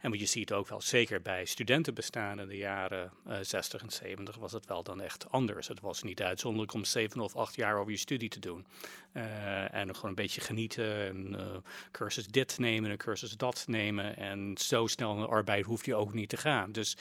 [0.00, 4.36] En je ziet ook wel, zeker bij studentenbestaan in de jaren uh, 60 en 70,
[4.36, 5.68] was het wel dan echt anders.
[5.68, 8.66] Het was niet uitzonderlijk om zeven of acht jaar over je studie te doen.
[9.12, 11.56] Uh, en gewoon een beetje genieten, een uh,
[11.90, 14.16] cursus dit nemen, een cursus dat nemen.
[14.16, 16.72] En zo snel de arbeid hoef je ook niet te gaan.
[16.72, 16.96] Dus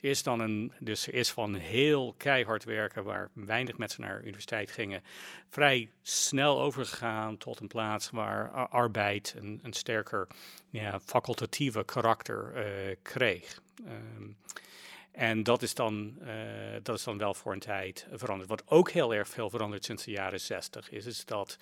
[0.00, 4.22] er is dan een, dus er is van heel keihard werken, waar weinig mensen naar
[4.22, 5.02] universiteit gingen,
[5.48, 10.28] vrij snel overgegaan tot een plaats waar arbeid een, een sterker
[10.80, 13.60] ja, facultatieve karakter uh, kreeg.
[13.88, 14.36] Um,
[15.12, 16.28] en dat is, dan, uh,
[16.82, 18.48] dat is dan wel voor een tijd veranderd.
[18.48, 21.58] Wat ook heel erg veel veranderd sinds de jaren zestig is, is dat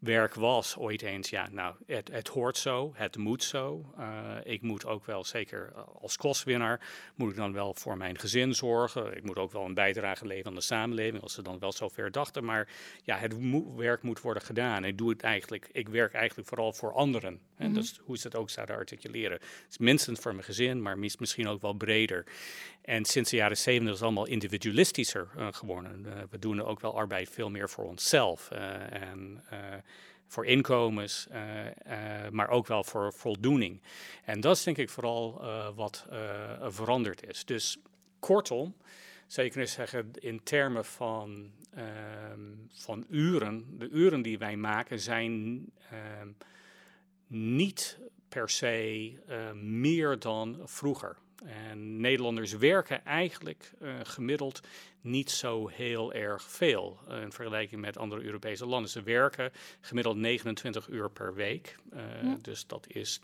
[0.00, 3.92] werk was ooit eens, ja, nou, het, het hoort zo, het moet zo.
[3.98, 6.80] Uh, ik moet ook wel, zeker als kostwinnaar,
[7.14, 9.16] moet ik dan wel voor mijn gezin zorgen.
[9.16, 12.10] Ik moet ook wel een bijdrage leveren aan de samenleving, als ze dan wel zover
[12.10, 12.44] dachten.
[12.44, 12.68] Maar
[13.04, 14.84] ja, het mo werk moet worden gedaan.
[14.84, 17.32] Ik doe het eigenlijk, ik werk eigenlijk vooral voor anderen.
[17.32, 17.74] Mm -hmm.
[17.74, 19.32] Dus hoe ze het ook zouden articuleren.
[19.32, 22.24] Het is minstens voor mijn gezin, maar mis, misschien ook wel breder.
[22.82, 26.04] En sinds de jaren zeventig is het allemaal individualistischer uh, geworden.
[26.06, 28.48] Uh, we doen ook wel arbeid veel meer voor onszelf.
[28.52, 29.44] Uh, en
[30.26, 31.26] voor inkomens,
[32.30, 33.80] maar ook wel voor voldoening.
[34.24, 36.06] En dat is denk ik vooral wat
[36.60, 37.44] veranderd is.
[37.44, 37.78] Dus
[38.18, 38.74] kortom,
[39.26, 45.00] zou je kunnen zeggen in termen van, ehm, van uren, de uren die wij maken
[45.00, 46.28] zijn ehm,
[47.26, 49.12] niet per se
[49.54, 51.16] meer dan vroeger.
[51.44, 54.60] En Nederlanders werken eigenlijk uh, gemiddeld
[55.00, 58.90] niet zo heel erg veel uh, in vergelijking met andere Europese landen.
[58.90, 61.76] Ze werken gemiddeld 29 uur per week.
[61.94, 62.36] Uh, ja.
[62.42, 63.20] Dus dat is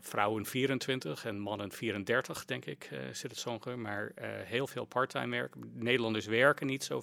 [0.00, 3.78] vrouwen 24 en mannen 34, denk ik, zit het zo ongeveer.
[3.78, 4.12] Maar
[4.44, 5.54] heel veel parttime werk.
[5.72, 7.02] Nederlanders werken niet zo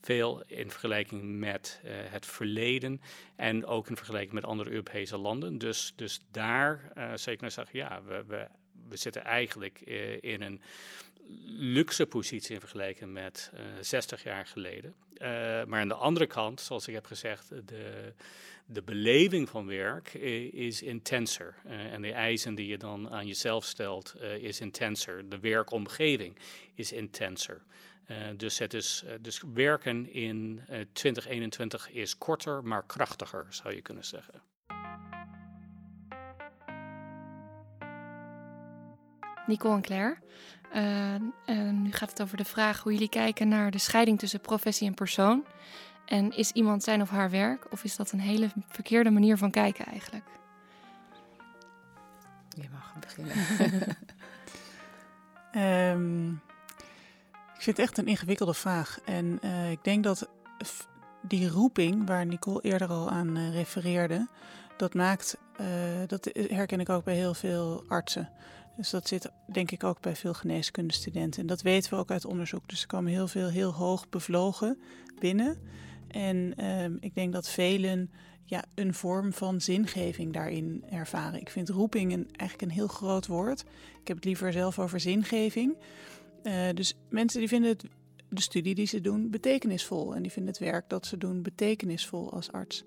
[0.00, 3.00] veel in vergelijking met het verleden
[3.36, 5.58] en ook in vergelijking met andere Europese landen.
[5.58, 8.46] Dus, dus daar zeker zeggen, ja, we, we,
[8.88, 9.80] we zitten eigenlijk
[10.20, 10.60] in een
[11.46, 14.94] luxe positie in vergelijking met uh, 60 jaar geleden.
[15.14, 15.28] Uh,
[15.64, 18.12] maar aan de andere kant, zoals ik heb gezegd, de,
[18.66, 20.14] de beleving van werk
[20.52, 21.54] is intenser.
[21.64, 25.28] En de eisen die je dan aan jezelf stelt, is intenser.
[25.28, 26.36] De werkomgeving
[26.74, 27.62] is intenser.
[28.36, 34.04] Dus, het is, dus werken in uh, 2021 is korter, maar krachtiger, zou je kunnen
[34.04, 34.42] zeggen.
[39.50, 40.16] Nicole en Claire.
[41.72, 44.94] nu gaat het over de vraag hoe jullie kijken naar de scheiding tussen professie en
[44.94, 45.44] persoon.
[46.10, 49.50] En is iemand zijn of haar werk, of is dat een hele verkeerde manier van
[49.50, 50.24] kijken eigenlijk?
[52.48, 53.96] Je mag beginnen.
[55.54, 56.32] um,
[57.56, 58.98] ik vind het echt een ingewikkelde vraag.
[59.04, 60.28] En uh, ik denk dat
[61.22, 64.28] die roeping, waar Nicole eerder al aan uh, refereerde,
[64.76, 65.66] dat maakt, uh,
[66.06, 68.30] dat herken ik ook bij heel veel artsen.
[68.76, 71.40] Dus dat zit denk ik ook bij veel geneeskundestudenten.
[71.40, 72.68] En dat weten we ook uit onderzoek.
[72.68, 74.78] Dus er komen heel veel heel hoog bevlogen
[75.18, 75.58] binnen.
[76.08, 78.10] En ehm, ik denk dat velen
[78.44, 81.40] ja, een vorm van zingeving daarin ervaren.
[81.40, 83.60] Ik vind roeping een, eigenlijk een heel groot woord.
[84.00, 85.76] Ik heb het liever zelf over zingeving.
[86.42, 87.84] Uh, dus mensen die vinden het,
[88.28, 90.14] de studie die ze doen betekenisvol.
[90.14, 92.84] En die vinden het werk dat ze doen betekenisvol als arts.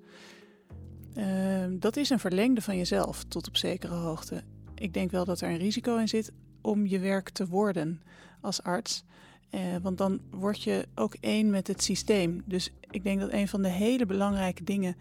[1.17, 4.43] Uh, dat is een verlengde van jezelf tot op zekere hoogte.
[4.83, 8.01] Ik denk wel dat er een risico in zit om je werk te worden
[8.41, 9.03] als arts.
[9.51, 12.43] Uh, want dan word je ook één met het systeem.
[12.45, 14.95] Dus ik denk dat een van de hele belangrijke dingen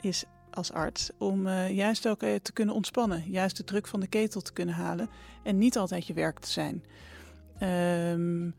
[0.00, 3.30] is als arts om uh, juist ook uh, te kunnen ontspannen.
[3.30, 5.08] Juist de druk van de ketel te kunnen halen
[5.42, 6.84] en niet altijd je werk te zijn.
[8.10, 8.54] Um,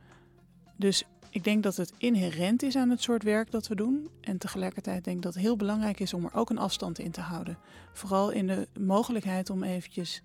[0.76, 1.04] dus
[1.36, 4.10] ik denk dat het inherent is aan het soort werk dat we doen.
[4.22, 7.12] En tegelijkertijd denk ik dat het heel belangrijk is om er ook een afstand in
[7.12, 7.58] te houden.
[7.94, 10.22] Vooral in de mogelijkheid om eventjes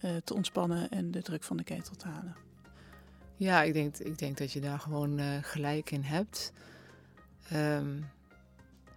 [0.00, 2.36] uh, te ontspannen en de druk van de ketel te halen.
[3.36, 6.52] Ja, ik denk, ik denk dat je daar gewoon uh, gelijk in hebt.
[7.52, 8.06] Um,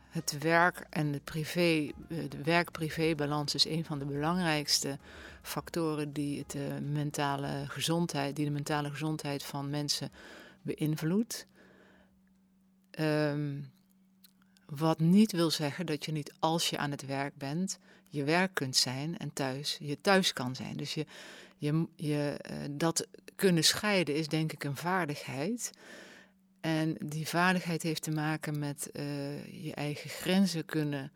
[0.10, 4.98] het werk en de privé, de werk-privé-balans is een van de belangrijkste
[5.42, 10.12] factoren die, het, uh, mentale gezondheid, die de mentale gezondheid van mensen
[10.62, 11.48] beïnvloedt.
[13.00, 13.72] Um,
[14.66, 18.54] wat niet wil zeggen dat je niet als je aan het werk bent, je werk
[18.54, 20.78] kunt zijn en thuis je thuis kan zijn.
[20.78, 21.06] Dus je,
[21.58, 25.72] je, je, uh, dat kunnen scheiden is denk ik een vaardigheid.
[26.62, 31.12] En die vaardigheid heeft te maken met uh, je eigen grenzen kunnen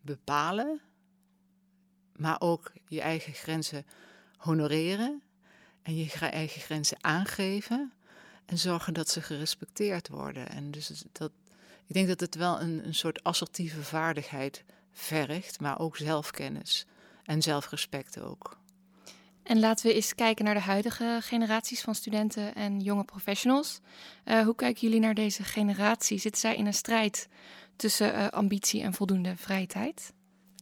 [0.00, 0.80] bepalen,
[2.16, 3.86] maar ook je eigen grenzen
[4.36, 5.22] honoreren
[5.82, 7.92] en je eigen grenzen aangeven
[8.50, 10.48] en zorgen dat ze gerespecteerd worden.
[10.48, 11.30] En dus dat,
[11.86, 16.86] ik denk dat het wel een, een soort assertieve vaardigheid vergt, maar ook zelfkennis
[17.24, 18.58] en zelfrespect ook.
[19.42, 23.80] En laten we eens kijken naar de huidige generaties van studenten en jonge professionals.
[24.24, 26.18] Uh, hoe kijken jullie naar deze generatie?
[26.18, 27.28] Zitten zij in een strijd
[27.76, 30.12] tussen uh, ambitie en voldoende vrije tijd?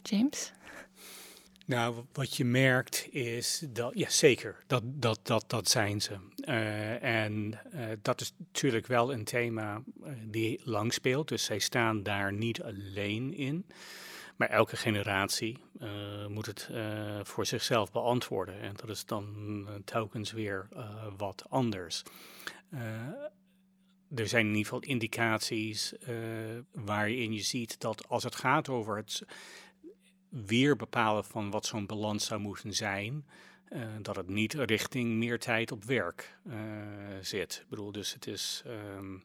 [0.03, 0.53] James?
[1.69, 6.17] Nou, wat je merkt is dat, ja zeker, dat, dat, dat, dat zijn ze.
[6.45, 11.59] Uh, en uh, dat is natuurlijk wel een thema uh, die lang speelt, dus zij
[11.59, 13.67] staan daar niet alleen in.
[14.37, 15.59] Maar elke generatie
[16.29, 16.71] moet het
[17.23, 18.61] voor zichzelf beantwoorden.
[18.61, 20.69] En dat is dan telkens weer
[21.17, 22.03] wat anders.
[24.15, 25.95] er zijn in ieder geval indicaties
[26.73, 29.23] waarin je ziet dat als het gaat over het
[30.29, 33.25] weer bepalen van wat zo'n balans zou moeten zijn.
[33.73, 36.55] Uh, dat het niet richting meer tijd op werk uh,
[37.21, 37.59] zit.
[37.63, 38.63] Ik bedoel, dus het is.
[38.97, 39.23] Um,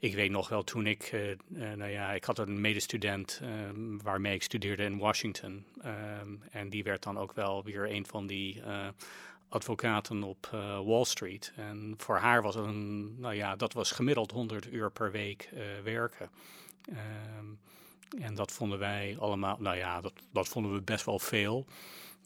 [0.00, 1.36] ik weet nog wel toen ik, uh,
[1.74, 5.64] nou ja, ik had een medestudent um, waarmee ik studeerde in Washington.
[5.84, 8.62] Um, en die werd dan ook wel weer een van die
[9.48, 10.48] advocaten op
[10.84, 11.52] Wall Street.
[11.56, 15.50] En voor haar was een, nou ja, dat was gemiddeld 100 uur per week
[15.84, 16.30] werken.
[18.20, 21.66] En dat vonden wij allemaal, nou ja, dat, dat vonden we best wel veel.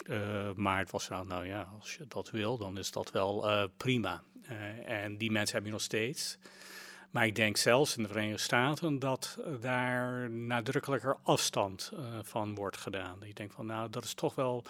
[0.06, 3.50] Uh, maar het was nou, nou ja, als je dat wil, dan is dat wel
[3.50, 4.22] uh, prima.
[4.50, 6.38] Uh, en die mensen heb je nog steeds.
[7.10, 11.92] Maar ik denk zelfs in de Verenigde Staten dat daar nadrukkelijker afstand
[12.22, 13.22] van wordt gedaan.
[13.22, 14.64] Ik denk van, nou, dat is toch wel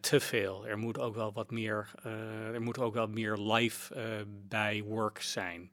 [0.00, 0.66] te veel.
[0.66, 1.90] Er moet ook wel wat meer,
[2.52, 3.94] er moet ook wel meer live
[4.48, 5.70] bij work zijn.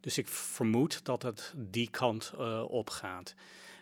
[0.00, 2.32] Dus ik vermoed dat het die kant
[2.66, 3.34] op gaat.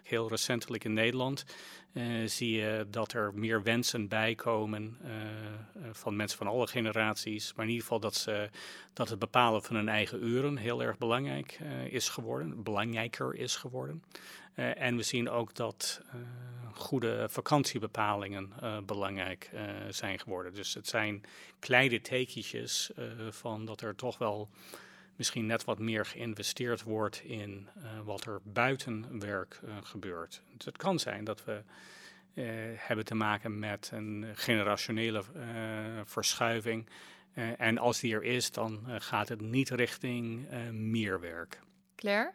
[0.07, 1.45] Heel recentelijk in Nederland
[1.93, 5.11] uh, zie je dat er meer wensen bijkomen uh,
[5.93, 7.55] van mensen van alle generaties.
[7.55, 8.51] Maar in ieder geval dat, ze,
[8.93, 11.59] dat het bepalen van hun eigen uren heel erg belangrijk
[11.91, 14.03] is geworden, belangrijker is geworden.
[14.55, 16.01] en we zien ook dat
[16.73, 18.53] goede vakantiebepalingen
[18.87, 19.51] belangrijk
[19.89, 20.55] zijn geworden.
[20.55, 21.23] Dus het zijn
[21.59, 22.91] kleine tekentjes
[23.31, 24.49] van dat er toch wel
[25.17, 30.43] misschien net wat meer geïnvesteerd wordt in uh, wat er buiten werk uh, gebeurt.
[30.57, 31.63] Dus het kan zijn dat we
[32.35, 32.45] uh,
[32.77, 35.23] hebben te maken met een generationele
[36.05, 36.89] verschuiving.
[37.59, 41.61] en als die er is, dan gaat het niet richting meer werk.
[41.95, 42.33] Claire?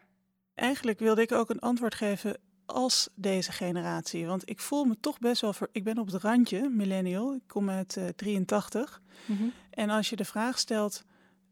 [0.56, 4.26] Eigenlijk wilde ik ook een antwoord geven als deze generatie.
[4.26, 5.54] Want ik voel me toch best wel.
[5.54, 7.34] Voor, ik ben op het randje, millennial.
[7.34, 9.02] Ik kom uit 83.
[9.26, 9.54] Mm -hmm.
[9.70, 11.04] En als je de vraag stelt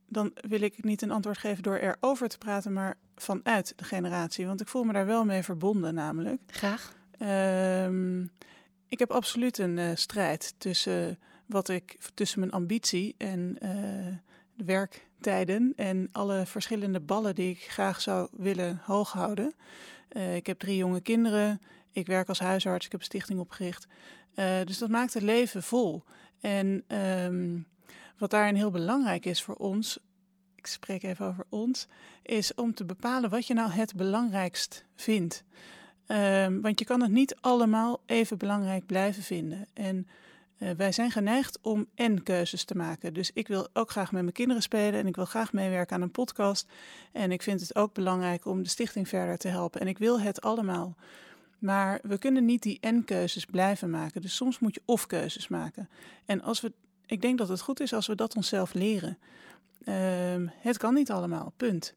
[0.09, 4.45] dan wil ik niet een antwoord geven door erover te praten, maar vanuit de generatie.
[4.45, 6.41] Want ik voel me daar wel mee verbonden, namelijk.
[6.47, 6.97] Graag.
[7.85, 8.31] Um,
[8.87, 13.69] ik heb absoluut een uh, strijd tussen wat ik tussen mijn ambitie en uh,
[14.55, 19.53] de werktijden en alle verschillende ballen die ik graag zou willen hoog houden.
[20.11, 21.61] Uh, ik heb drie jonge kinderen.
[21.91, 22.85] Ik werk als huisarts.
[22.85, 23.87] Ik heb een stichting opgericht.
[24.65, 26.03] dus dat maakt het leven vol.
[26.39, 27.65] En um,
[28.19, 29.99] wat daarin heel belangrijk is voor ons,
[30.55, 31.87] ik spreek even over ons,
[32.23, 35.43] is om te bepalen wat je nou het belangrijkst vindt.
[36.07, 39.67] Um, want je kan het niet allemaal even belangrijk blijven vinden.
[39.73, 40.07] En
[40.57, 43.13] uh, wij zijn geneigd om en keuzes te maken.
[43.13, 46.01] Dus ik wil ook graag met mijn kinderen spelen en ik wil graag meewerken aan
[46.01, 46.67] een podcast.
[47.11, 49.81] En ik vind het ook belangrijk om de stichting verder te helpen.
[49.81, 50.95] En ik wil het allemaal.
[51.59, 54.21] Maar we kunnen niet die en-keuzes blijven maken.
[54.21, 55.89] Dus soms moet je of keuzes maken.
[56.25, 56.73] En als we
[57.09, 59.17] ik denk dat het goed is als we dat onszelf leren.
[59.85, 61.93] Uh, het kan niet allemaal, punt.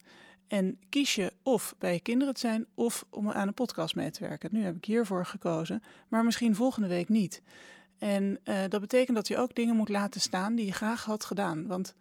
[0.46, 4.10] En kies je of bij je kinderen te zijn of om aan een podcast mee
[4.10, 4.48] te werken.
[4.52, 7.42] Nu heb ik hiervoor gekozen, maar misschien volgende week niet.
[7.98, 11.24] En uh, dat betekent dat je ook dingen moet laten staan die je graag had
[11.24, 11.66] gedaan.
[11.66, 11.94] Want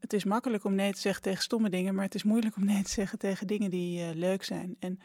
[0.00, 2.64] het is makkelijk om nee te zeggen tegen stomme dingen, maar het is moeilijk om
[2.64, 4.76] nee te zeggen tegen dingen die uh, leuk zijn.
[4.78, 4.98] En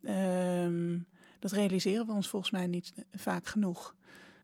[0.00, 1.00] uh,
[1.38, 3.94] dat realiseren we ons volgens mij niet vaak genoeg.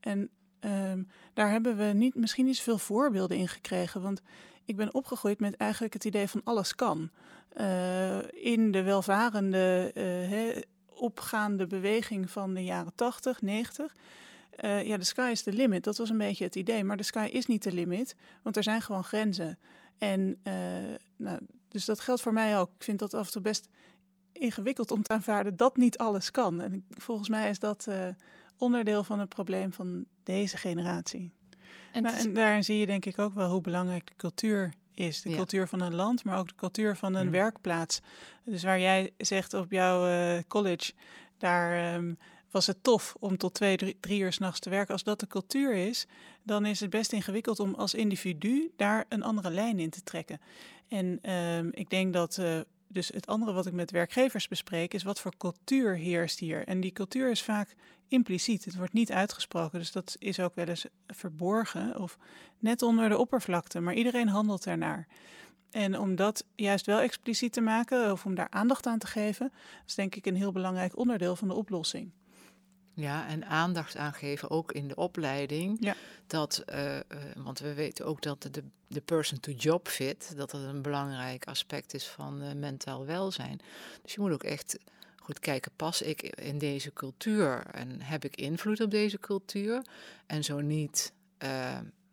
[0.01, 0.31] En
[0.65, 4.03] Um, daar hebben we niet, misschien niet zoveel voorbeelden in gekregen.
[4.03, 4.23] Want
[4.65, 7.11] ik ben opgegroeid met eigenlijk het idee van alles kan.
[7.57, 9.91] Uh, in de welvarende,
[10.29, 13.95] he, opgaande beweging van de jaren 80, 90.
[14.65, 15.85] Uh, ja, de sky is the limit.
[15.85, 16.85] Dat was een beetje het idee.
[16.85, 19.59] Maar de sky is niet de limit, want er zijn gewoon grenzen.
[19.99, 20.39] En
[21.17, 22.71] nou, dus dat geldt voor mij ook.
[22.77, 23.69] Ik vind dat af en toe best
[24.33, 26.61] ingewikkeld om te aanvaarden dat niet alles kan.
[26.61, 27.89] En volgens mij is dat
[28.63, 31.33] onderdeel van het probleem van deze generatie.
[31.93, 35.23] En, nou, en daarin zie je denk ik ook wel hoe belangrijk de cultuur is.
[35.23, 35.37] De ja.
[35.37, 37.33] cultuur van een land, maar ook de cultuur van een mm.
[37.33, 38.01] werkplaats.
[38.45, 40.93] Dus waar jij zegt op jouw uh, college,
[41.39, 42.19] daar um,
[42.51, 44.93] was het tof om tot twee, drie, drie uur s'nachts te werken.
[44.93, 46.07] Als dat de cultuur is,
[46.43, 50.41] dan is het best ingewikkeld om als individu daar een andere lijn in te trekken.
[50.89, 52.61] En um, ik denk dat uh,
[52.95, 56.67] dus het andere wat ik met werkgevers bespreek, is wat voor cultuur heerst hier.
[56.67, 57.75] En die cultuur is vaak
[58.09, 58.65] impliciet.
[58.65, 62.19] Het wordt niet uitgesproken, dus dat is ook wel eens verborgen of
[62.59, 63.81] net onder de oppervlakte.
[63.81, 65.07] Maar iedereen handelt ernaar.
[65.71, 69.53] En om dat juist wel expliciet te maken, of om daar aandacht aan te geven,
[69.87, 72.11] is denk ik een heel belangrijk onderdeel van de oplossing.
[72.95, 75.77] Ja, en aandacht aangeven ook in de opleiding.
[75.81, 75.95] Ja.
[76.27, 77.01] Dat, uh, uh,
[77.37, 82.07] want we weten ook dat de, de person-to-job fit, dat dat een belangrijk aspect is
[82.07, 83.61] van uh, mentaal welzijn.
[84.03, 84.79] Dus je moet ook echt
[85.17, 89.85] goed kijken, pas ik in deze cultuur en heb ik invloed op deze cultuur?
[90.27, 91.13] En zo niet,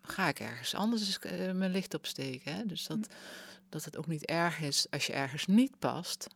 [0.01, 1.19] ga ik ergens anders
[1.53, 2.55] mijn licht opsteken.
[2.55, 2.65] Hè?
[2.65, 3.13] Dus dat, hm.
[3.69, 6.27] dat het ook niet erg is als je ergens niet past,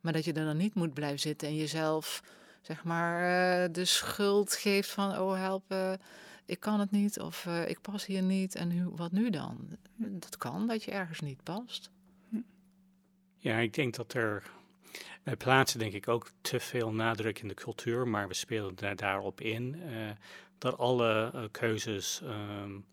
[0.00, 2.22] maar dat je er dan niet moet blijven zitten en jezelf
[2.60, 5.92] zeg maar, uh, de schuld geeft van, oh help, uh,
[6.44, 9.68] ik kan het niet of uh, ik pas hier niet en wat nu dan?
[9.96, 11.90] Dat kan, dat je ergens niet past.
[13.36, 14.50] Ja, ik denk dat er,
[15.22, 18.96] wij plaatsen denk ik ook te veel nadruk in de cultuur, maar we spelen daar,
[18.96, 19.82] daarop in,
[20.58, 22.86] dat alle keuzes um,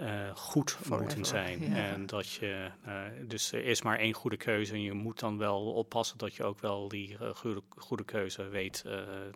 [0.00, 1.60] uh, goed Forever, moeten zijn.
[1.60, 1.76] ja.
[1.76, 5.38] En dat je, uh, dus er is maar één goede keuze en je moet dan
[5.38, 8.82] wel oppassen dat je ook wel die uh, goede, goede keuze weet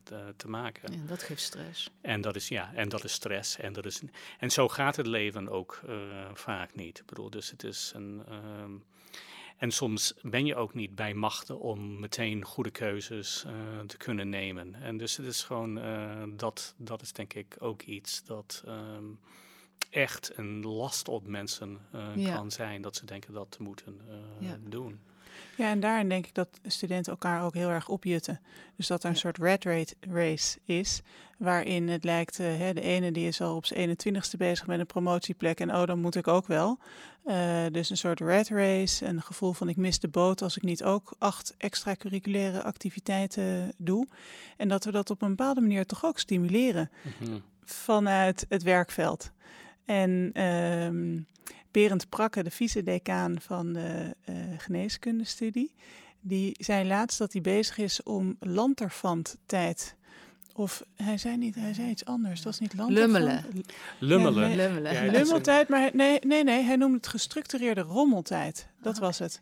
[0.04, 0.92] te, te, maken.
[0.92, 1.90] Ja, dat geeft stress.
[2.00, 3.56] En dat is, ja, en dat is stress.
[3.56, 4.02] En, dat is,
[4.38, 5.80] en zo gaat het leven ook
[6.34, 6.98] vaak niet.
[6.98, 8.22] Ik bedoel, dus het is een.
[8.62, 8.84] Um,
[9.56, 13.44] en soms ben je ook niet bij machten om meteen goede keuzes
[13.86, 14.74] te kunnen nemen.
[14.74, 15.80] En dus het is gewoon,
[16.36, 18.64] dat, dat is denk ik ook iets dat.
[18.66, 19.18] Um,
[19.92, 21.78] echt een last op mensen
[22.14, 22.34] ja.
[22.34, 24.00] kan zijn dat ze denken dat te moeten
[24.38, 24.56] ja.
[24.68, 25.00] doen.
[25.56, 28.40] Ja, en daarin denk ik dat studenten elkaar ook heel erg opjutten.
[28.76, 29.20] Dus dat er een ja.
[29.20, 31.02] soort red rate race is,
[31.38, 34.78] waarin het lijkt, uh, hè, de ene die is al op zijn 21ste bezig met
[34.78, 36.78] een promotieplek en oh, dan moet ik ook wel.
[37.24, 40.62] Uh, dus een soort red race, een gevoel van ik mis de boot als ik
[40.62, 44.06] niet ook acht extracurriculaire activiteiten doe.
[44.56, 47.42] En dat we dat op een bepaalde manier toch ook stimuleren mm -hmm.
[47.64, 49.32] vanuit het werkveld.
[49.84, 51.26] En um,
[51.70, 55.74] Berend Prakke, de vice-decaan van de uh, geneeskundestudie,
[56.20, 59.96] die zei laatst dat hij bezig is om lanterfanttijd.
[60.54, 62.42] Of hij zei niet, hij zei iets anders.
[62.42, 63.12] Dat is niet lanterfant.
[63.12, 63.44] Lummelen.
[63.98, 64.50] Lummelen.
[64.50, 64.92] Ja, Lummelen.
[65.04, 68.68] Ja, Lummeltijd, maar nee, nee, nee, hij noemde het gestructureerde rommeltijd.
[68.82, 69.40] Dat was het.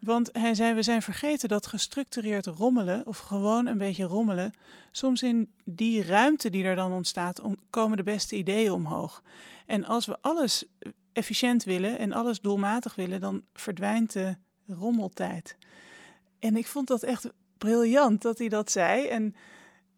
[0.00, 4.52] Want hij zei, we zijn vergeten dat gestructureerd rommelen, of gewoon een beetje rommelen,
[4.90, 9.22] soms in die ruimte die er dan ontstaat, om, komen de beste ideeën omhoog.
[9.66, 10.64] En als we alles
[11.12, 14.36] efficiënt willen en alles doelmatig willen, dan verdwijnt de
[14.66, 15.56] rommeltijd.
[16.38, 19.06] En ik vond dat echt briljant dat hij dat zei.
[19.06, 19.34] En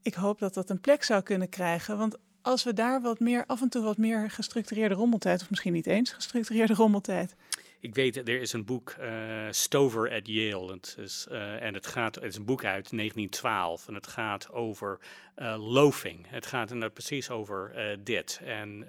[0.02, 1.98] ik hoop dat dat een plek zou kunnen krijgen.
[1.98, 5.72] Want als we daar wat meer, af en toe wat meer gestructureerde rommeltijd, of misschien
[5.72, 7.34] niet eens gestructureerde rommeltijd.
[7.80, 10.72] Ik weet, er is een boek, uh, Stover at Yale.
[10.72, 14.50] Het is, uh, en het, gaat, het is een boek uit 1912 en het gaat
[14.50, 14.98] over
[15.36, 16.26] uh, loafing.
[16.28, 17.72] Het gaat er precies over
[18.04, 18.40] dit.
[18.44, 18.86] En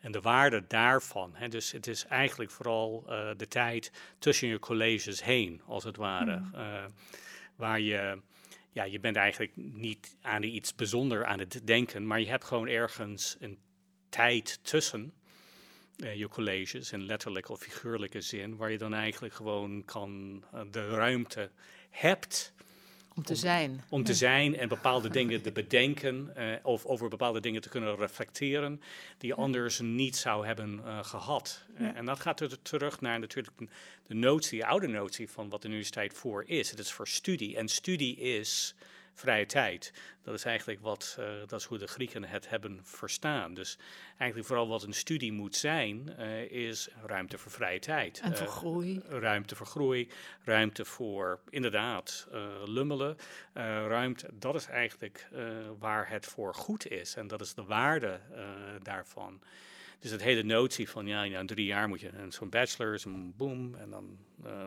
[0.00, 1.30] en de waarde daarvan.
[1.34, 3.04] Hè, dus het is eigenlijk vooral
[3.36, 6.36] de tijd tussen je colleges heen, als het ware.
[6.36, 6.50] Mm.
[6.54, 6.84] Uh,
[7.56, 8.20] waar je,
[8.70, 12.68] ja, je bent eigenlijk niet aan iets bijzonder aan het denken, maar je hebt gewoon
[12.68, 13.58] ergens een
[14.08, 15.12] tijd tussen
[16.02, 20.88] uh, je colleges, in letterlijke of figuurlijke zin, waar je dan eigenlijk gewoon kan de
[20.88, 21.50] ruimte
[21.90, 22.52] hebt
[23.14, 23.84] om te zijn.
[23.88, 27.96] Om, te zijn en bepaalde dingen te bedenken uh, of over bepaalde dingen te kunnen
[27.96, 28.80] reflecteren
[29.18, 31.64] die je anders niet zou hebben gehad.
[31.78, 31.94] Ja.
[31.94, 33.56] En dat gaat er terug naar natuurlijk
[34.06, 36.70] de notie, de oude notie van wat de universiteit voor is.
[36.70, 38.74] Het is voor studie en studie is
[39.20, 39.92] vrije tijd.
[40.22, 43.54] Dat is eigenlijk wat, uh, dat is hoe de Grieken het hebben verstaan.
[43.54, 43.78] Dus
[44.18, 48.20] eigenlijk vooral wat een studie moet zijn, uh, is ruimte voor vrije tijd.
[48.20, 49.02] En voor uh, groei.
[49.08, 50.08] ruimte voor groei,
[50.44, 52.28] ruimte voor inderdaad
[52.64, 53.16] lummelen.
[53.52, 55.28] ruimte, dat is eigenlijk
[55.78, 57.14] waar het voor goed is.
[57.14, 58.20] En dat is de waarde
[58.82, 59.42] daarvan.
[59.98, 63.74] Dus het hele notie van, ja, in drie jaar moet je zo'n bachelor, zo'n boom,
[63.74, 64.18] en dan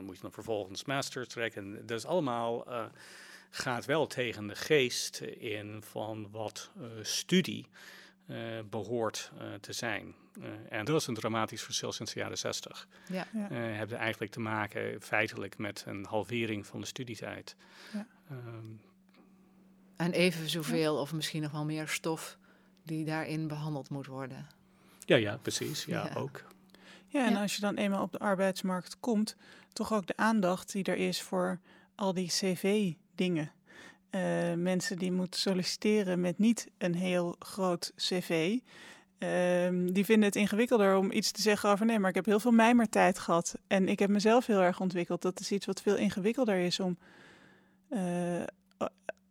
[0.04, 1.64] moet je dan vervolgens master trekken.
[1.64, 2.68] En dat is allemaal
[3.56, 7.68] gaat wel tegen de geest in van wat uh, studie
[8.28, 8.38] uh,
[8.70, 10.16] behoort uh, te zijn.
[10.70, 12.88] en dat is een dramatisch verschil sinds de jaren 60.
[13.08, 13.28] Ja.
[13.34, 13.48] ja.
[13.54, 17.56] hebben eigenlijk te maken feitelijk met een halvering van de studietijd.
[17.94, 18.08] Ja.
[18.32, 18.82] Um,
[19.96, 22.38] en even zoveel of misschien nog wel meer stof
[22.84, 24.48] die daarin behandeld moet worden.
[25.06, 25.86] Ja, ja, precies.
[25.86, 26.20] Ja, ja.
[26.20, 26.44] ook.
[27.08, 29.36] Ja, en als je dan eenmaal op de arbeidsmarkt komt,
[29.74, 31.60] toch ook de aandacht die er is voor
[31.96, 33.52] al die cv dingen.
[34.12, 38.58] Uh, mensen die moeten solliciteren met niet een heel groot cv.
[39.20, 39.30] Uh,
[39.94, 42.52] die vinden het ingewikkelder om iets te zeggen over nee, maar ik heb heel veel
[42.52, 43.56] mijmertijd gehad.
[43.68, 45.22] En ik heb mezelf heel erg ontwikkeld.
[45.22, 46.98] Dat is iets wat veel ingewikkelder is om
[47.90, 48.44] uh,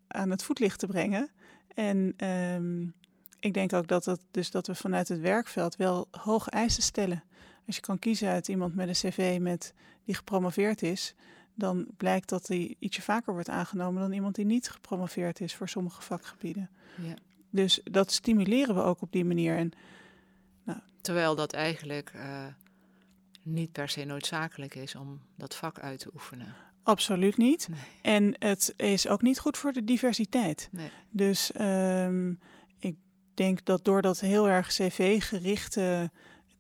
[0.09, 1.31] aan het voetlicht te brengen.
[1.75, 2.95] En um,
[3.41, 7.25] ik denk ook dat, het, dus dat we vanuit het werkveld wel hoge eisen stellen.
[7.67, 9.75] Als je kan kiezen uit iemand met een cv met,
[10.05, 11.15] die gepromoveerd is,
[11.55, 15.69] dan blijkt dat hij ietsje vaker wordt aangenomen dan iemand die niet gepromoveerd is voor
[15.69, 16.71] sommige vakgebieden.
[17.03, 17.15] Ja.
[17.51, 19.57] Dus dat stimuleren we ook op die manier.
[19.57, 19.73] En,
[20.65, 20.79] nou.
[21.01, 22.47] Terwijl dat eigenlijk uh,
[23.43, 26.55] niet per se noodzakelijk is om dat vak uit te oefenen.
[26.83, 27.69] Absoluut niet.
[27.69, 27.81] Nee.
[28.03, 30.69] En het is ook niet goed voor de diversiteit.
[30.73, 30.91] Nee.
[31.11, 32.39] Dus um,
[32.79, 32.97] ik
[33.35, 36.11] denk dat door dat heel erg cv-gerichte,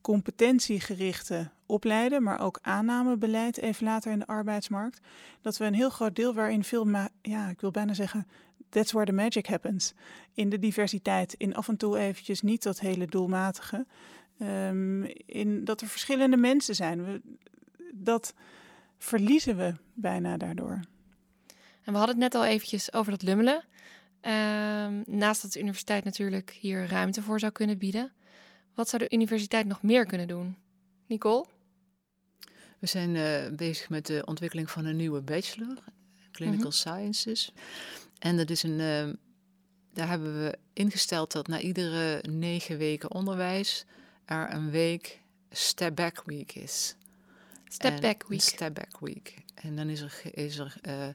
[0.02, 5.00] competentiegerichte opleiden, maar ook aannamebeleid even later in de arbeidsmarkt,
[5.40, 6.88] dat we een heel groot deel waarin veel,
[7.22, 8.26] ja, ik wil bijna zeggen,
[8.68, 9.94] that's where the magic happens.
[10.34, 13.86] In de diversiteit, in af en toe eventjes niet dat hele doelmatige,
[14.42, 17.04] um, in dat er verschillende mensen zijn.
[17.04, 17.20] We,
[17.92, 18.34] dat
[18.98, 20.80] verliezen we bijna daardoor.
[21.82, 23.64] En we hadden het net al eventjes over dat lummelen.
[24.20, 28.12] Um, naast dat de universiteit natuurlijk hier ruimte voor zou kunnen bieden.
[28.74, 30.56] Wat zou de universiteit nog meer kunnen doen?
[31.06, 31.46] Nicole?
[32.78, 35.78] We zijn uh, bezig met de ontwikkeling van een nieuwe bachelor,
[36.32, 36.72] Clinical mm -hmm.
[36.72, 37.52] Sciences.
[38.18, 39.14] En dat is een, uh,
[39.92, 43.84] daar hebben we ingesteld dat na iedere negen weken onderwijs
[44.24, 45.20] er een week
[45.50, 46.96] Step Back Week is.
[47.68, 48.40] Step Back Week.
[48.40, 49.34] Step Back Week.
[49.54, 51.08] En dan is er, is er uh,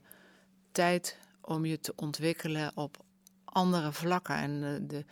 [0.72, 3.04] tijd om je te ontwikkelen op
[3.44, 4.36] andere vlakken.
[4.36, 5.06] En de,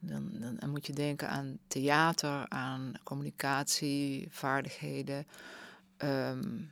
[0.00, 5.26] dan, dan, moet je denken aan theater, aan communicatie, vaardigheden.
[5.98, 6.70] Um,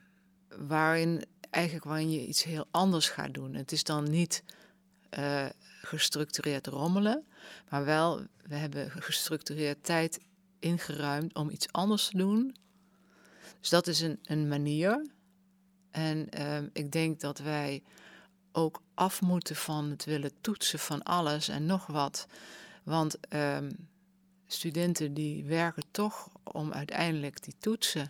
[0.49, 3.55] waarin eigenlijk waarin je iets heel anders gaat doen.
[3.55, 4.43] Het is dan niet
[5.19, 5.47] uh,
[5.83, 7.27] gestructureerd rommelen,
[7.69, 10.21] maar wel we hebben gestructureerd tijd
[10.59, 12.57] ingeruimd om iets anders te doen.
[13.61, 15.07] Dus dat is een, een manier.
[15.91, 17.83] En um, ik denk dat wij
[18.53, 22.27] ook af moeten van het willen toetsen van alles en nog wat.
[22.87, 23.89] Want um,
[24.47, 28.09] studenten die werken toch om uiteindelijk die toetsen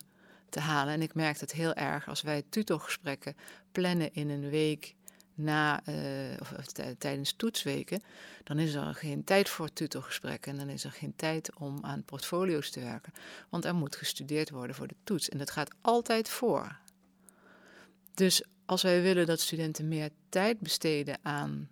[0.48, 0.94] te halen.
[0.94, 3.36] En ik merk het heel erg als wij tutorgesprekken
[3.72, 4.94] plannen in een week
[5.34, 5.94] na, uh,
[6.40, 6.66] of, of
[6.98, 8.02] tijdens toetsweken,
[8.44, 12.04] dan is er geen tijd voor tutorgesprekken en dan is er geen tijd om aan
[12.04, 13.12] portfolio's te werken.
[13.48, 16.78] Want er moet gestudeerd worden voor de toets en dat gaat altijd voor.
[18.14, 21.70] Dus als wij willen dat studenten meer tijd besteden aan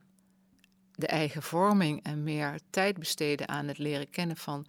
[0.94, 4.66] de eigen vorming en meer tijd besteden aan het leren kennen van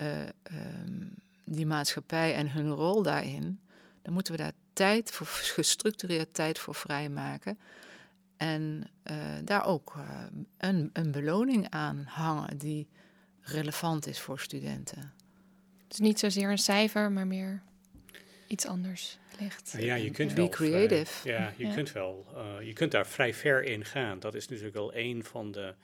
[0.00, 0.20] uh,
[0.52, 3.60] um, die maatschappij en hun rol daarin,
[4.02, 7.58] dan moeten we daar tijd voor, gestructureerd tijd voor vrijmaken.
[8.36, 10.04] En uh, daar ook uh,
[10.58, 12.88] een, een beloning aan hangen die
[13.40, 15.12] relevant is voor studenten.
[15.88, 17.62] Dus niet zozeer een cijfer, maar meer
[18.46, 19.74] iets anders ligt.
[19.78, 21.12] Ja, je kunt Be wel creative.
[21.12, 21.74] Vrij, ja, je ja.
[21.74, 22.26] kunt wel.
[22.34, 24.20] Uh, je kunt daar vrij ver in gaan.
[24.20, 25.74] Dat is natuurlijk wel een van de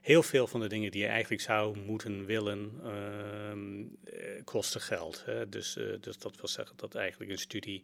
[0.00, 5.22] heel veel van de dingen die je eigenlijk zou moeten willen, uh, kosten geld.
[5.26, 5.48] Hè?
[5.48, 7.82] Dus, uh, dus dat wil zeggen dat eigenlijk een studie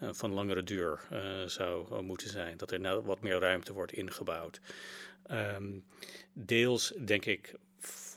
[0.00, 1.00] van langere duur
[1.46, 2.56] zou moeten zijn.
[2.56, 4.60] Dat er nou wat meer ruimte wordt ingebouwd.
[5.30, 5.84] Um,
[6.32, 7.54] deels denk ik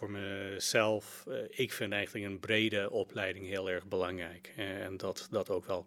[0.03, 4.53] voor mezelf, uh, ik vind eigenlijk een brede opleiding heel erg belangrijk.
[4.55, 5.85] En dat dat ook wel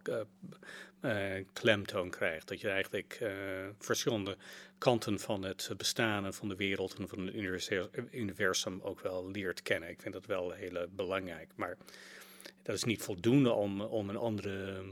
[1.01, 2.49] uh, klemtoon krijgt.
[2.49, 3.21] Dat je eigenlijk
[3.79, 4.37] verschillende
[4.79, 7.35] kanten van het bestaan en van de wereld en van het
[8.11, 9.89] universum ook wel leert kennen.
[9.89, 11.51] Ik vind dat wel heel belangrijk.
[11.55, 11.77] Maar
[12.63, 14.83] dat is niet voldoende om, om een andere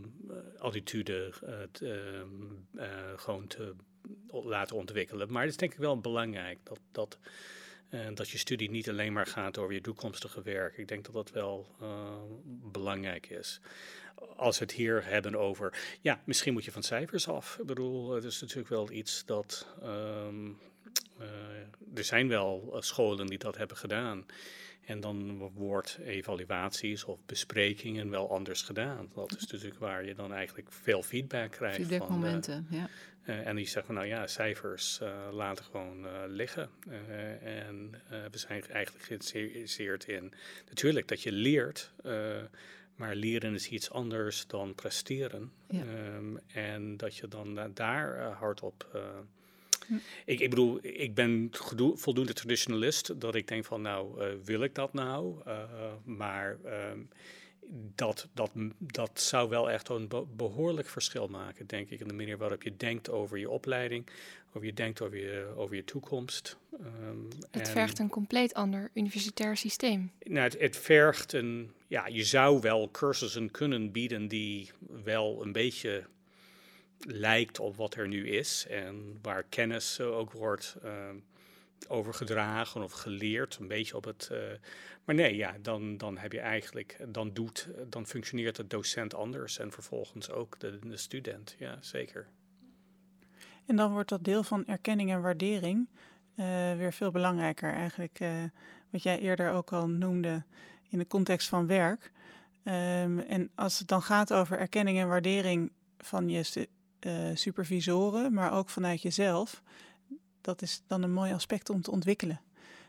[0.59, 1.33] attitude
[1.73, 2.23] te,
[3.17, 3.75] gewoon te
[4.29, 5.33] laten ontwikkelen.
[5.33, 6.81] Maar het is denk ik wel belangrijk dat.
[6.93, 7.19] dat
[7.95, 10.77] en dat je studie niet alleen maar gaat over je toekomstige werk.
[10.77, 11.89] Ik denk dat dat wel uh,
[12.73, 13.61] belangrijk is.
[14.37, 17.57] Als we het hier hebben over, ja, misschien moet je van cijfers af.
[17.61, 19.67] Ik bedoel, het is natuurlijk wel iets dat.
[19.83, 20.59] Um,
[21.21, 21.27] uh,
[21.95, 24.27] er zijn wel scholen die dat hebben gedaan.
[24.85, 29.11] En dan wordt evaluaties of besprekingen wel anders gedaan.
[29.15, 31.77] Dat is natuurlijk waar je dan eigenlijk veel feedback krijgt.
[31.77, 32.89] Feedbackmomenten, uh, ja.
[33.25, 36.71] Uh, en die zeggen, nou ja, cijfers uh, laten gewoon uh, liggen.
[37.43, 40.33] en we zijn eigenlijk geïnteresseerd in,
[40.69, 41.93] natuurlijk dat je leert,
[42.97, 45.53] maar leren is iets anders dan presteren.
[45.69, 45.83] Ja.
[46.17, 49.01] Um, en dat je dan daar hardop...
[49.87, 49.95] Hm.
[50.25, 51.49] Ik, ik, bedoel, ik ben
[51.95, 55.43] voldoende traditionalist dat ik denk van, nou, wil ik dat nou?
[56.05, 56.57] maar...
[56.91, 57.09] Um,
[57.95, 62.39] dat, dat, dat zou wel echt een behoorlijk verschil maken, denk ik, in de manier
[62.39, 64.07] waarop je denkt over je opleiding,
[64.53, 66.57] over je denkt over je, over je toekomst.
[66.81, 70.11] Um, het vergt een compleet ander universitair systeem.
[70.23, 74.71] Nou, het, het, vergt een, ja, je zou wel cursussen kunnen bieden die
[75.05, 76.05] wel een beetje
[76.99, 80.77] lijkt op wat er nu is en waar kennis ook wordt.
[80.85, 81.25] Um,
[81.89, 84.29] overgedragen of geleerd, een beetje op het.
[84.33, 84.39] Uh,
[85.05, 89.59] maar nee, ja, dan, dan heb je eigenlijk, dan doet, dan functioneert de docent anders
[89.59, 91.55] en vervolgens ook de, de student.
[91.59, 92.27] Ja, zeker.
[93.67, 95.89] En dan wordt dat deel van erkenning en waardering
[96.37, 96.47] uh,
[96.77, 97.73] weer veel belangrijker.
[97.73, 98.43] Eigenlijk uh,
[98.91, 100.45] wat jij eerder ook al noemde
[100.89, 102.13] in de context van werk.
[102.65, 106.69] Um, en als het dan gaat over erkenning en waardering van je
[107.35, 109.63] supervisoren, maar ook vanuit jezelf,
[110.45, 112.41] dat is dan een mooi aspect om te ontwikkelen.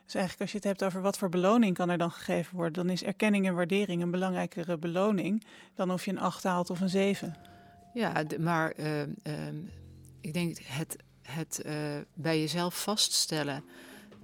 [0.05, 2.73] Dus eigenlijk als je het hebt over wat voor beloning kan er dan gegeven worden,
[2.73, 5.45] dan is erkenning en waardering een belangrijkere beloning
[5.75, 7.35] dan of je een 8 haalt of een 7.
[7.93, 9.07] Ja, maar uh, uh,
[10.21, 11.73] ik denk het, het uh,
[12.13, 13.63] bij jezelf vaststellen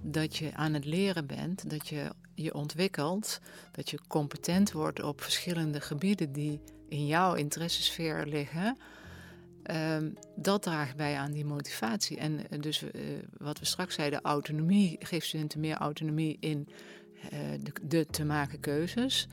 [0.00, 5.20] dat je aan het leren bent, dat je je ontwikkelt, dat je competent wordt op
[5.20, 8.78] verschillende gebieden die in jouw interessesfeer liggen.
[9.70, 12.16] Um, dat draagt bij aan die motivatie.
[12.16, 12.90] En dus uh,
[13.38, 16.68] wat we straks zeiden, autonomie, geeft studenten meer autonomie in
[17.60, 19.28] de, de, te maken keuzes.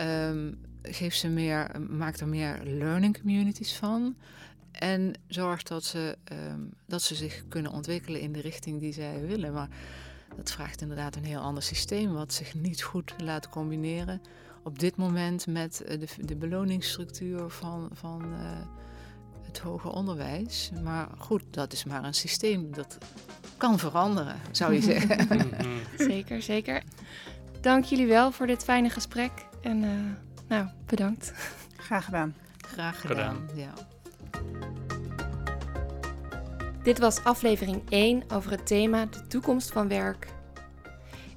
[0.00, 4.16] Um, geeft ze meer, maakt er meer learning communities van.
[4.72, 9.20] En zorgt dat ze, ehm, dat ze zich kunnen ontwikkelen in de richting die zij
[9.26, 9.52] willen.
[9.52, 9.68] Maar
[10.36, 14.20] dat vraagt inderdaad een heel ander systeem, wat zich niet goed laat combineren
[14.62, 18.34] op dit moment met eh, de, de beloningsstructuur van, van
[19.54, 20.70] het hoger onderwijs.
[20.82, 22.98] Maar goed, dat is maar een systeem dat
[23.56, 25.50] kan veranderen, zou je zeggen.
[26.12, 26.82] zeker, zeker.
[27.60, 29.30] Dank jullie wel voor dit fijne gesprek
[29.60, 29.90] en uh,
[30.48, 31.32] nou, bedankt.
[31.76, 32.34] Graag gedaan.
[32.56, 33.72] Graag gedaan, ja.
[36.82, 40.28] Dit was aflevering 1 over het thema de toekomst van werk.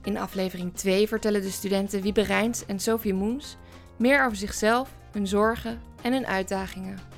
[0.03, 3.57] In aflevering 2 vertellen de studenten Wiebe Rijns en Sophie Moens
[3.97, 7.16] meer over zichzelf, hun zorgen en hun uitdagingen.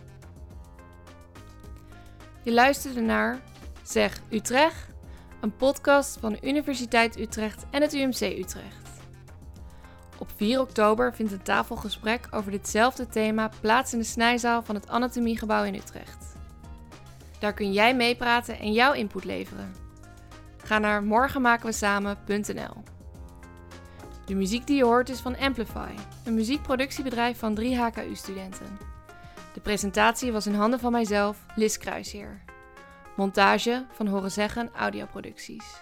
[2.44, 3.40] Je luisterde naar
[3.84, 4.88] Zeg Utrecht,
[5.42, 8.90] een podcast van de Universiteit Utrecht en het UMC Utrecht.
[10.18, 14.88] Op 4 oktober vindt een tafelgesprek over ditzelfde thema plaats in de snijzaal van het
[14.88, 16.36] Anatomiegebouw in Utrecht.
[17.40, 19.76] Daar kun jij meepraten en jouw input leveren.
[20.64, 22.84] Ga naar morgenmakenwesamen.nl.
[24.26, 25.92] De muziek die je hoort is van Amplify,
[26.26, 28.99] een muziekproductiebedrijf van drie HKU-studenten.
[29.54, 32.42] De presentatie was in handen van mijzelf, Lis Kruisheer.
[33.16, 35.82] Montage van Horen Zeggen Audioproducties.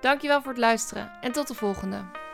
[0.00, 2.25] Dankjewel voor het luisteren en tot de volgende.